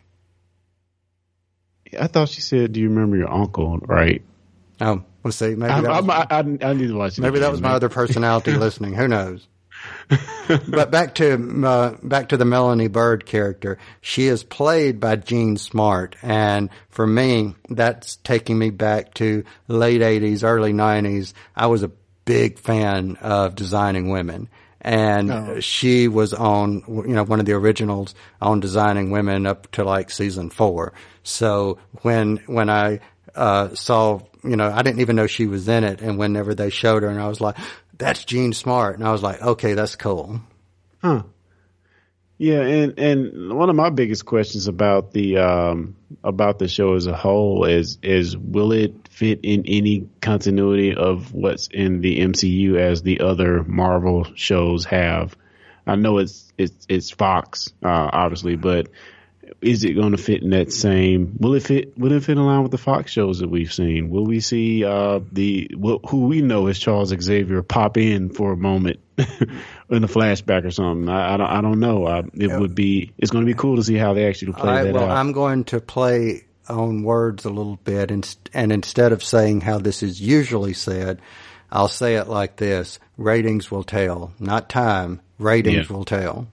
[1.98, 4.22] I thought she said, "Do you remember your uncle?" Right?
[4.80, 5.54] Oh, we'll see.
[5.54, 7.18] Maybe I, that was, I, I, I need to watch.
[7.18, 8.94] maybe that was my other personality listening.
[8.94, 9.46] Who knows?
[10.68, 11.34] but back to
[11.64, 13.78] uh, back to the Melanie Bird character.
[14.00, 20.00] She is played by Jean Smart, and for me, that's taking me back to late
[20.00, 21.32] '80s, early '90s.
[21.54, 21.92] I was a
[22.24, 24.48] big fan of designing women,
[24.80, 29.84] and she was on you know one of the originals on designing women up to
[29.84, 30.92] like season four.
[31.22, 33.00] So when when I
[33.34, 36.70] uh, saw you know I didn't even know she was in it, and whenever they
[36.70, 37.56] showed her, and I was like.
[37.98, 40.40] That's Jean Smart, and I was like, "Okay, that's cool."
[42.42, 47.06] Yeah, and and one of my biggest questions about the um about the show as
[47.06, 52.78] a whole is is will it fit in any continuity of what's in the MCU
[52.78, 55.36] as the other Marvel shows have?
[55.86, 58.88] I know it's it's it's Fox, uh, obviously, but
[59.62, 61.36] is it going to fit in that same?
[61.38, 61.98] Will it fit?
[61.98, 64.08] Will it fit in line with the Fox shows that we've seen?
[64.10, 68.52] Will we see uh, the wh- who we know as Charles Xavier pop in for
[68.52, 71.08] a moment in a flashback or something?
[71.08, 71.50] I, I don't.
[71.50, 72.06] I don't know.
[72.06, 73.12] I, it would be.
[73.18, 75.16] It's going to be cool to see how they actually play right, that well, out.
[75.16, 79.78] I'm going to play on words a little bit, and, and instead of saying how
[79.78, 81.20] this is usually said,
[81.70, 85.20] I'll say it like this: ratings will tell, not time.
[85.38, 85.96] Ratings Yeah.
[85.96, 86.48] will tell.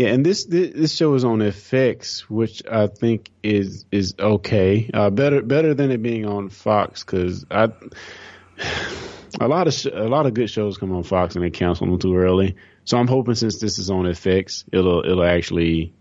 [0.00, 4.88] Yeah, and this, this this show is on FX, which I think is is okay.
[4.94, 7.64] Uh, better better than it being on Fox because I
[9.42, 11.86] a lot of sh- a lot of good shows come on Fox and they cancel
[11.86, 12.56] them too early.
[12.86, 15.92] So I'm hoping since this is on FX, it'll it'll actually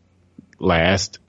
[0.60, 1.20] last.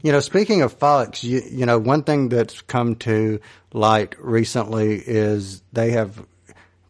[0.00, 3.40] You know, speaking of Fox, you, you know, one thing that's come to
[3.72, 6.24] light recently is they have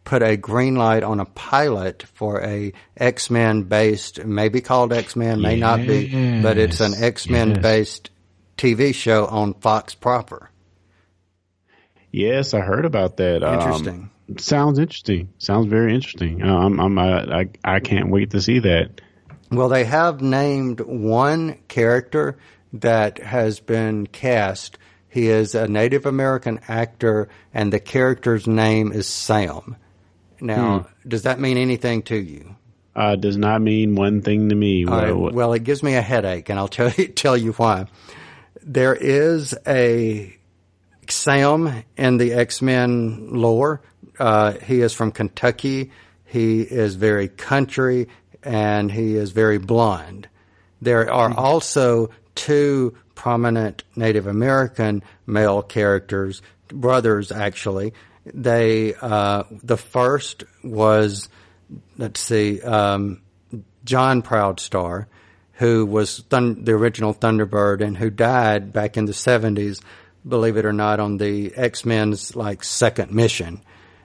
[0.09, 5.57] put a green light on a pilot for a X-Men based, maybe called X-Men, may
[5.57, 8.09] not be, but it's an X-Men based
[8.57, 10.49] TV show on Fox proper.
[12.11, 13.43] yes, I heard about that.
[13.43, 14.11] Um, Interesting.
[14.39, 15.29] sounds interesting.
[15.37, 16.43] Sounds very interesting.
[16.43, 19.03] I'm, I'm I, I I can't wait to see that.
[19.51, 22.39] Well, they have named one character
[22.73, 24.79] that has been cast.
[25.11, 29.77] He is a Native American actor, and the character's name is Sam.
[30.41, 32.57] Now, does that mean anything to you?
[32.95, 34.85] Uh, does not mean one thing to me.
[34.85, 37.87] Right, well, it gives me a headache, and I'll tell you, tell you why.
[38.63, 40.37] There is a
[41.09, 43.81] Sam in the X Men lore.
[44.19, 45.93] Uh, he is from Kentucky.
[46.25, 48.09] He is very country,
[48.43, 50.29] and he is very blonde.
[50.83, 57.95] There are also two prominent Native American male characters, brothers actually.
[58.25, 61.29] They uh, the first was
[61.97, 63.23] let's see, um,
[63.85, 65.07] John Proudstar,
[65.53, 69.81] who was thun- the original Thunderbird and who died back in the seventies,
[70.27, 73.63] believe it or not, on the X Men's like second mission,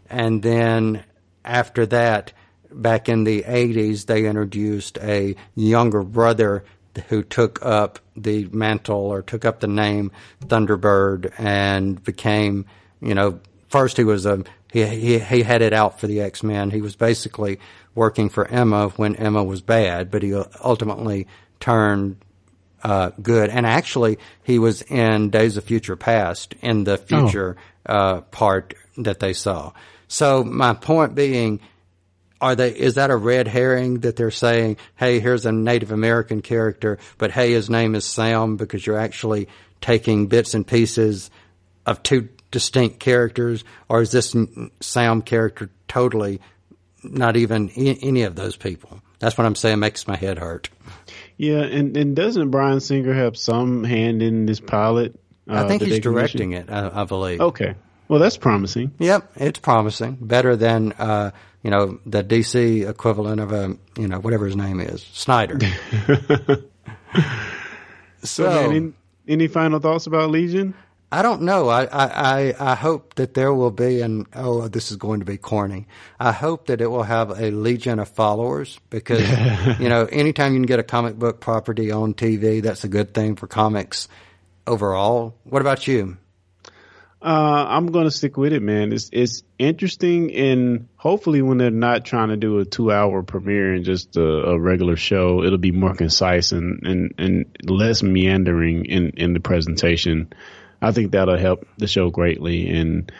[0.09, 1.03] and then
[1.45, 2.33] after that,
[2.71, 6.63] back in the eighties, they introduced a younger brother
[7.09, 10.11] who took up the mantle or took up the name
[10.45, 12.65] Thunderbird and became,
[13.01, 13.39] you know,
[13.73, 16.69] first he was a he he, he headed out for the X Men.
[16.69, 17.59] He was basically
[17.95, 21.27] working for Emma when Emma was bad, but he ultimately
[21.59, 22.17] turned
[22.83, 23.49] uh, good.
[23.49, 27.57] And actually, he was in Days of Future Past in the future
[27.87, 29.73] uh, part that they saw.
[30.07, 31.59] So my point being,
[32.39, 32.69] are they?
[32.69, 34.77] Is that a red herring that they're saying?
[34.95, 39.47] Hey, here's a Native American character, but hey, his name is Sam because you're actually
[39.81, 41.31] taking bits and pieces
[41.87, 44.35] of two distinct characters, or is this
[44.79, 46.39] Sam character totally
[47.03, 49.01] not even any of those people?
[49.19, 49.79] That's what I'm saying.
[49.79, 50.69] Makes my head hurt.
[51.35, 55.19] Yeah, and, and doesn't Bryan Singer have some hand in this pilot?
[55.47, 56.69] I uh, think he's directing it.
[56.69, 57.41] I, I believe.
[57.41, 57.75] Okay,
[58.07, 58.93] well that's promising.
[58.99, 60.17] Yep, it's promising.
[60.21, 61.31] Better than uh,
[61.63, 65.59] you know the DC equivalent of a you know whatever his name is, Snyder.
[68.23, 68.93] So, man, any,
[69.27, 70.73] any final thoughts about Legion?
[71.13, 71.69] I don't know.
[71.69, 75.37] I, I, I, hope that there will be, and oh, this is going to be
[75.37, 75.85] corny.
[76.19, 79.21] I hope that it will have a legion of followers because,
[79.79, 83.13] you know, anytime you can get a comic book property on TV, that's a good
[83.13, 84.07] thing for comics
[84.65, 85.35] overall.
[85.43, 86.17] What about you?
[87.21, 88.91] Uh, I'm gonna stick with it, man.
[88.91, 93.75] It's it's interesting, and hopefully, when they're not trying to do a two hour premiere
[93.75, 98.85] and just a, a regular show, it'll be more concise and and and less meandering
[98.85, 100.33] in in the presentation.
[100.83, 103.11] I think that'll help the show greatly, and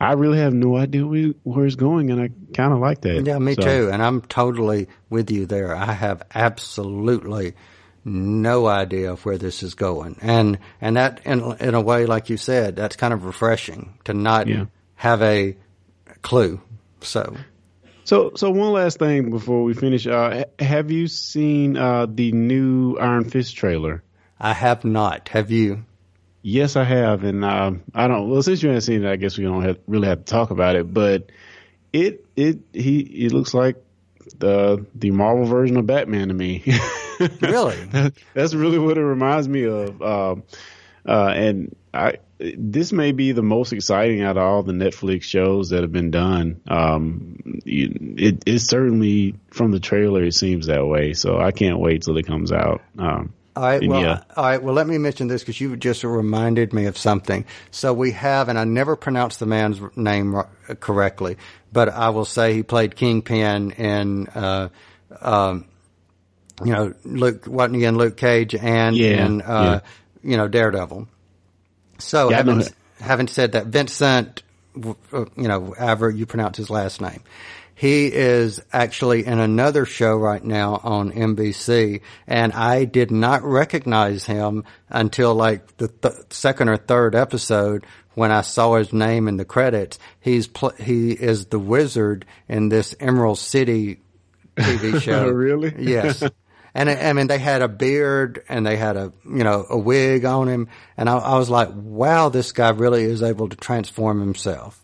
[0.00, 3.26] I really have no idea where, it's going, and I kind of like that.
[3.26, 3.90] Yeah, me So, too.
[3.92, 5.76] And I'm totally with you there.
[5.76, 7.54] I have absolutely
[8.04, 10.16] no idea of where this is going.
[10.22, 14.14] And, and that in, in a way, like you said, that's kind of refreshing to
[14.14, 14.64] not Yeah.
[14.94, 15.54] have a
[16.22, 16.62] clue.
[17.02, 17.36] So
[18.04, 20.06] So, so one last thing before we finish.
[20.06, 24.02] Uh, have you seen uh, the new Iron Fist trailer?
[24.40, 25.28] I have not.
[25.28, 25.84] Have you?
[26.42, 28.30] Yes, I have, and um, I don't.
[28.30, 30.50] Well, since you haven't seen it, I guess we don't have, really have to talk
[30.50, 30.92] about it.
[30.92, 31.30] But
[31.92, 33.76] it it he it looks like
[34.38, 36.64] the the Marvel version of Batman to me.
[37.42, 37.76] Really?
[38.32, 40.00] That's really what it reminds me of.
[40.00, 40.42] Um,
[41.06, 45.70] uh, and I this may be the most exciting out of all the Netflix shows
[45.70, 46.60] that have been done.
[46.66, 51.12] Um, it it certainly from the trailer it seems that way.
[51.12, 52.80] So I can't wait till it comes out.
[52.98, 53.86] Um, All right.
[53.86, 54.22] Well, yeah.
[54.36, 54.62] all right.
[54.62, 57.44] Well, let me mention this because you just reminded me of something.
[57.70, 60.40] So we have, and I never pronounced the man's name
[60.78, 61.36] correctly,
[61.72, 64.68] but I will say he played Kingpin in, uh,
[65.20, 65.66] um,
[66.64, 69.80] you know, Luke, wasn't he in Luke Cage and Yeah, in, uh,
[70.22, 71.08] you know, Daredevil.
[71.98, 72.62] So Yeah, having,
[73.00, 74.42] having said that, Vincent,
[75.12, 77.22] uh, you know, however you pronounce his last name,
[77.80, 84.26] he is actually in another show right now on NBC, and I did not recognize
[84.26, 89.38] him until like the th- second or third episode when I saw his name in
[89.38, 89.98] the credits.
[90.20, 94.02] He's pl- he is the wizard in this Emerald City
[94.56, 95.28] TV show.
[95.28, 95.74] Oh, really?
[95.78, 96.22] Yes.
[96.74, 99.78] And I I mean, they had a beard and they had a, you know, a
[99.78, 100.68] wig on him.
[100.98, 104.78] And I, I was like, wow, this guy really is able to transform himself.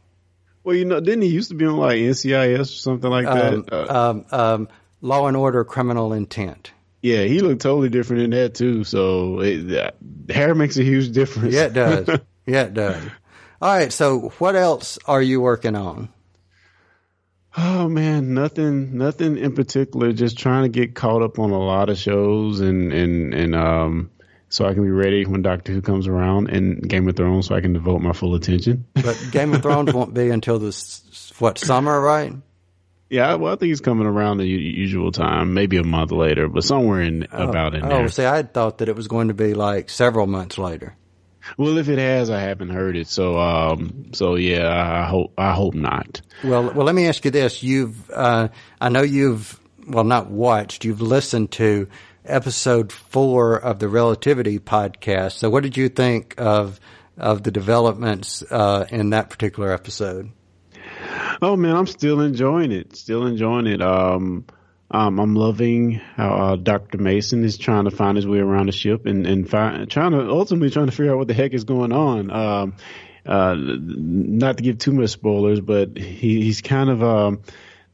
[0.66, 3.54] Well, you know, didn't he used to be on like NCIS or something like that?
[3.54, 4.68] Um, Uh, um, um,
[5.00, 6.72] Law and Order Criminal Intent.
[7.02, 8.82] yeah, he looked totally different in that too.
[8.82, 9.92] So it, uh,
[10.28, 11.54] hair makes a huge difference.
[11.54, 12.08] Yeah, it does.
[12.46, 13.00] yeah, it does.
[13.62, 13.92] All right.
[13.92, 16.08] So what else are you working on?
[17.56, 20.12] Oh man, nothing, nothing in particular.
[20.12, 24.10] Just trying to get caught up on a lot of shows and and and um,
[24.57, 27.54] so I can be ready when Doctor Who comes around and Game of Thrones, so
[27.54, 28.86] I can devote my full attention.
[28.94, 32.32] But Game of Thrones won't be until this, what, summer, right?
[33.11, 36.64] yeah, well, I think he's coming around the usual time, maybe a month later, but
[36.64, 38.09] somewhere in about in Oh, there.
[38.09, 40.96] see, I had thought that it was going to be like several months later.
[41.59, 43.07] Well, if it has, I haven't heard it.
[43.07, 46.20] So um, so yeah, I hope I hope not.
[46.42, 48.48] Well, well, let me ask you this: You've, uh,
[48.80, 51.89] I know you've, well, not watched, you've listened to
[52.24, 55.32] episode four of the Relativity podcast.
[55.32, 56.80] So, what did you think of
[57.16, 60.30] of the developments uh, in that particular episode?
[61.41, 62.97] Oh man, I'm still enjoying it.
[62.97, 63.82] Still enjoying it.
[63.82, 64.45] Um,
[64.91, 66.99] um, I'm loving how uh, Dr.
[66.99, 70.70] Mason is trying to find his way around the ship and and trying to ultimately
[70.70, 72.30] trying to figure out what the heck is going on.
[72.30, 72.74] Um,
[73.24, 77.43] uh, not to give too much spoilers, but he, he's kind of um,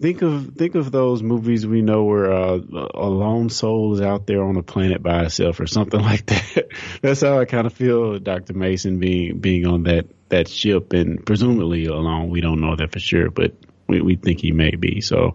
[0.02, 2.58] think of think of those movies we know where uh,
[2.94, 6.68] a lone soul is out there on a planet by itself or something like that.
[7.00, 8.54] That's how I kind of feel Dr.
[8.54, 12.30] Mason being being on that that ship and presumably alone.
[12.30, 13.54] We don't know that for sure, but
[13.86, 15.00] we, we think he may be.
[15.00, 15.34] So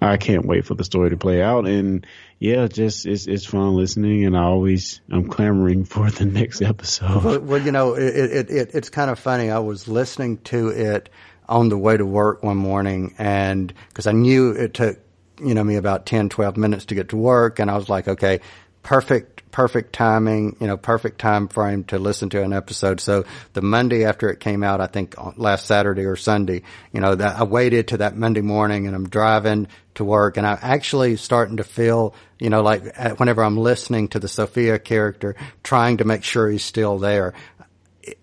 [0.00, 1.66] I can't wait for the story to play out.
[1.66, 2.06] And
[2.38, 7.24] yeah, just it's it's fun listening, and I always I'm clamoring for the next episode.
[7.24, 9.50] Well, well you know, it, it, it, it's kind of funny.
[9.50, 11.08] I was listening to it
[11.48, 14.98] on the way to work one morning and because I knew it took,
[15.40, 17.58] you know, me about 10, 12 minutes to get to work.
[17.58, 18.40] And I was like, okay,
[18.82, 23.00] perfect, perfect timing, you know, perfect time frame to listen to an episode.
[23.00, 26.62] So the Monday after it came out, I think last Saturday or Sunday,
[26.92, 30.46] you know, that I waited to that Monday morning and I'm driving to work and
[30.46, 34.78] I'm actually starting to feel, you know, like uh, whenever I'm listening to the Sophia
[34.78, 37.34] character, trying to make sure he's still there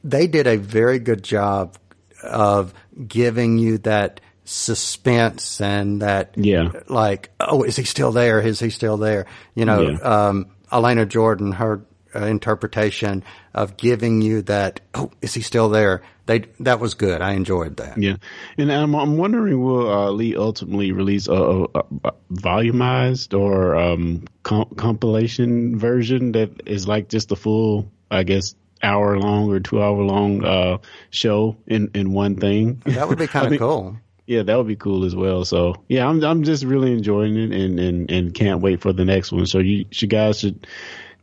[0.03, 1.77] they did a very good job
[2.23, 2.73] of
[3.07, 6.69] giving you that suspense and that Yeah.
[6.87, 8.39] like oh is he still there?
[8.41, 9.25] Is he still there?
[9.55, 9.97] You know Yeah.
[9.99, 11.81] um Elena Jordan her
[12.15, 16.01] uh, interpretation of giving you that oh is he still there?
[16.25, 17.21] They that was good.
[17.21, 17.97] I enjoyed that.
[17.97, 18.17] Yeah,
[18.57, 24.25] and I'm, I'm wondering will uh, Lee ultimately release a, a, a volumized or um,
[24.43, 29.81] com- compilation version that is like just the full, I guess, hour long or two
[29.81, 30.77] hour long uh,
[31.09, 32.81] show in in one thing.
[32.85, 35.43] that would be kind of cool Yeah, that would be cool as well.
[35.45, 39.05] So yeah, I'm I'm just really enjoying it and and, and can't wait for the
[39.05, 39.45] next one.
[39.47, 40.65] So you, you guys should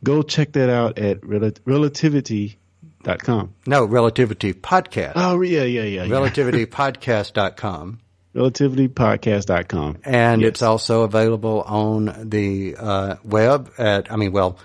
[0.03, 3.53] go check that out at rel- relativity.com.
[3.65, 6.03] no relativity podcast Oh yeah, yeah, yeah.
[6.03, 6.11] yeah.
[6.13, 7.99] relativitypodcast.com
[8.35, 9.97] relativitypodcast.com.
[10.03, 10.47] and Yes.
[10.49, 14.57] it's also available on the uh, web at I mean well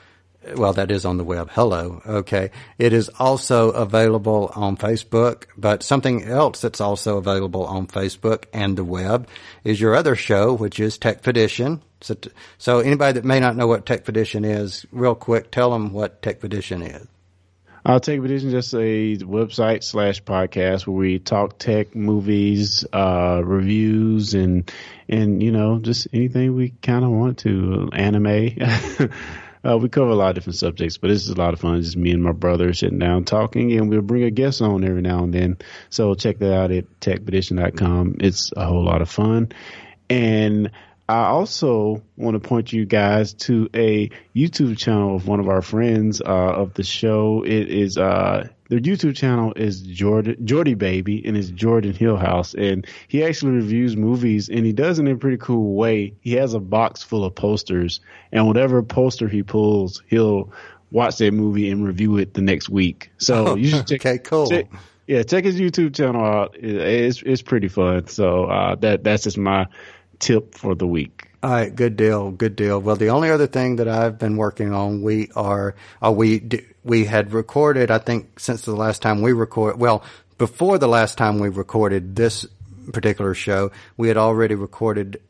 [0.57, 1.51] well, that is on the web.
[1.53, 2.03] Hello.
[2.07, 2.51] Okay.
[2.79, 8.77] It is also available on Facebook, but something else that's also available on Facebook and
[8.77, 9.29] the web
[9.65, 11.81] is your other show, which is Techpedition.
[12.01, 12.17] So,
[12.59, 17.01] so anybody that may not know what Techpedition is, real quick, tell them what Techpedition
[17.01, 17.07] is.
[17.85, 24.35] Uh, Techpedition is just a website slash podcast where we talk tech, movies, uh, reviews,
[24.35, 24.71] and
[25.09, 27.91] and you know just anything we kind of want to.
[27.93, 28.57] Anime.
[29.65, 31.81] Uh, we cover a lot of different subjects, but this is a lot of fun.
[31.81, 35.03] Just me and my brother sitting down talking, and we'll bring a guest on every
[35.03, 35.59] now and then.
[35.91, 38.17] So check that out at techpedition.com.
[38.21, 39.53] It's a whole lot of fun.
[40.11, 40.71] And
[41.13, 45.61] I also want to point you guys to a YouTube channel of one of our
[45.61, 47.45] friends uh, of the show.
[47.45, 52.87] It is uh, their YouTube channel is Jordan Jordy Baby and it's Jordan Hillhouse, and
[53.09, 56.15] he actually reviews movies and he does it in a pretty cool way.
[56.23, 58.01] He has a box full of posters,
[58.33, 60.51] and whatever poster he pulls, he'll
[60.91, 63.11] watch that movie and review it the next week.
[63.19, 64.01] So oh, you should check.
[64.01, 64.49] okay, cool.
[64.49, 64.69] Check,
[65.07, 66.57] yeah, check his YouTube channel out.
[66.59, 68.07] It's it's pretty fun.
[68.07, 69.67] So uh, that that's just my
[70.23, 71.29] tip for the week.
[71.43, 72.81] All right, good deal, good deal.
[72.81, 76.49] Well, the only other thing that I've been working on, we are, uh, we
[76.85, 79.79] we had recorded, I think, since the last time we record.
[79.79, 80.05] Well,
[80.39, 82.47] before the last time we recorded this
[82.93, 85.21] particular show, we had already recorded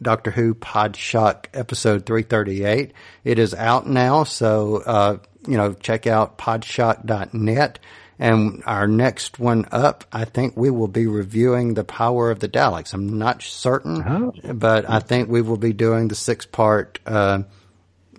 [0.00, 2.92] Doctor Who Podshock episode 338.
[3.24, 7.78] It is out now, so, uh, you know, check out podshock.net.
[8.22, 12.48] And our next one up, I think we will be reviewing The Power of the
[12.48, 12.94] Daleks.
[12.94, 14.32] I'm not certain, oh.
[14.54, 17.42] but I think we will be doing the six part, uh,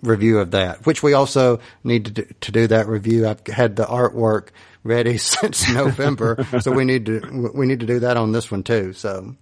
[0.02, 3.26] review of that, which we also need to do, to do that review.
[3.26, 4.48] I've had the artwork
[4.82, 8.62] ready since November, so we need to, we need to do that on this one
[8.62, 8.92] too.
[8.92, 9.34] So.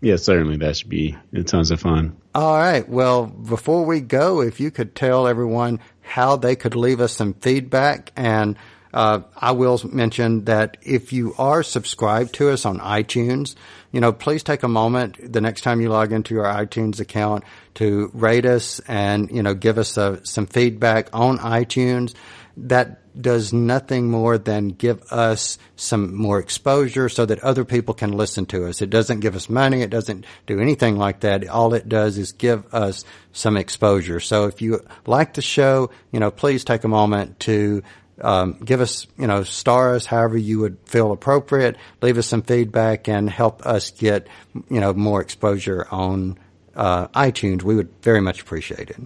[0.00, 2.16] Yeah, certainly that should be tons of fun.
[2.34, 2.88] All right.
[2.88, 7.34] Well, before we go, if you could tell everyone how they could leave us some
[7.34, 8.56] feedback and
[8.92, 13.54] uh, I will mention that if you are subscribed to us on iTunes,
[13.90, 17.44] you know, please take a moment the next time you log into your iTunes account
[17.74, 22.14] to rate us and, you know, give us a, uh, some feedback on iTunes.
[22.56, 28.12] That does nothing more than give us some more exposure so that other people can
[28.12, 28.80] listen to us.
[28.80, 29.82] It doesn't give us money.
[29.82, 31.46] It doesn't do anything like that.
[31.48, 34.20] All it does is give us some exposure.
[34.20, 37.82] So if you like the show, you know, please take a moment to
[38.22, 41.76] um, give us, you know, star us however you would feel appropriate.
[42.00, 46.38] Leave us some feedback and help us get, you know, more exposure on
[46.74, 47.62] uh, iTunes.
[47.62, 49.00] We would very much appreciate it.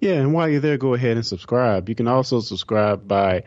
[0.00, 1.88] Yeah, and while you're there, go ahead and subscribe.
[1.88, 3.44] You can also subscribe by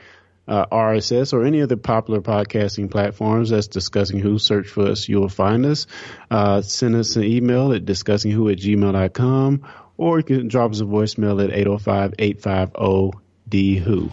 [0.48, 4.40] uh, RSS or any other popular podcasting platforms that's discussing who.
[4.40, 5.86] Search for us, you'll find us.
[6.30, 9.66] Uh, send us an email at discussingwho at gmail.com
[10.00, 13.20] or you can drop us a voicemail at 805 850
[13.50, 14.10] D-WHO.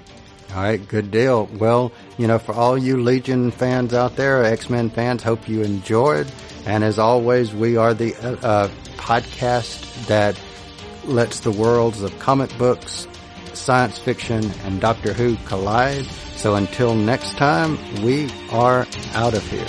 [0.57, 1.51] All right, good deal.
[1.59, 5.61] Well, you know, for all you Legion fans out there, X Men fans, hope you
[5.61, 6.33] enjoyed.
[6.65, 10.41] And as always, we are the uh, uh, podcast that
[11.05, 13.07] lets the worlds of comic books,
[13.53, 16.07] science fiction, and Doctor Who collide.
[16.37, 19.69] So until next time, we are out of here.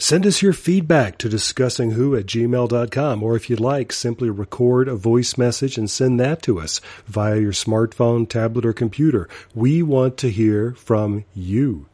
[0.00, 4.94] Send us your feedback to discussingwho at gmail.com, or if you'd like, simply record a
[4.94, 9.28] voice message and send that to us via your smartphone, tablet, or computer.
[9.56, 11.88] We want to hear from you.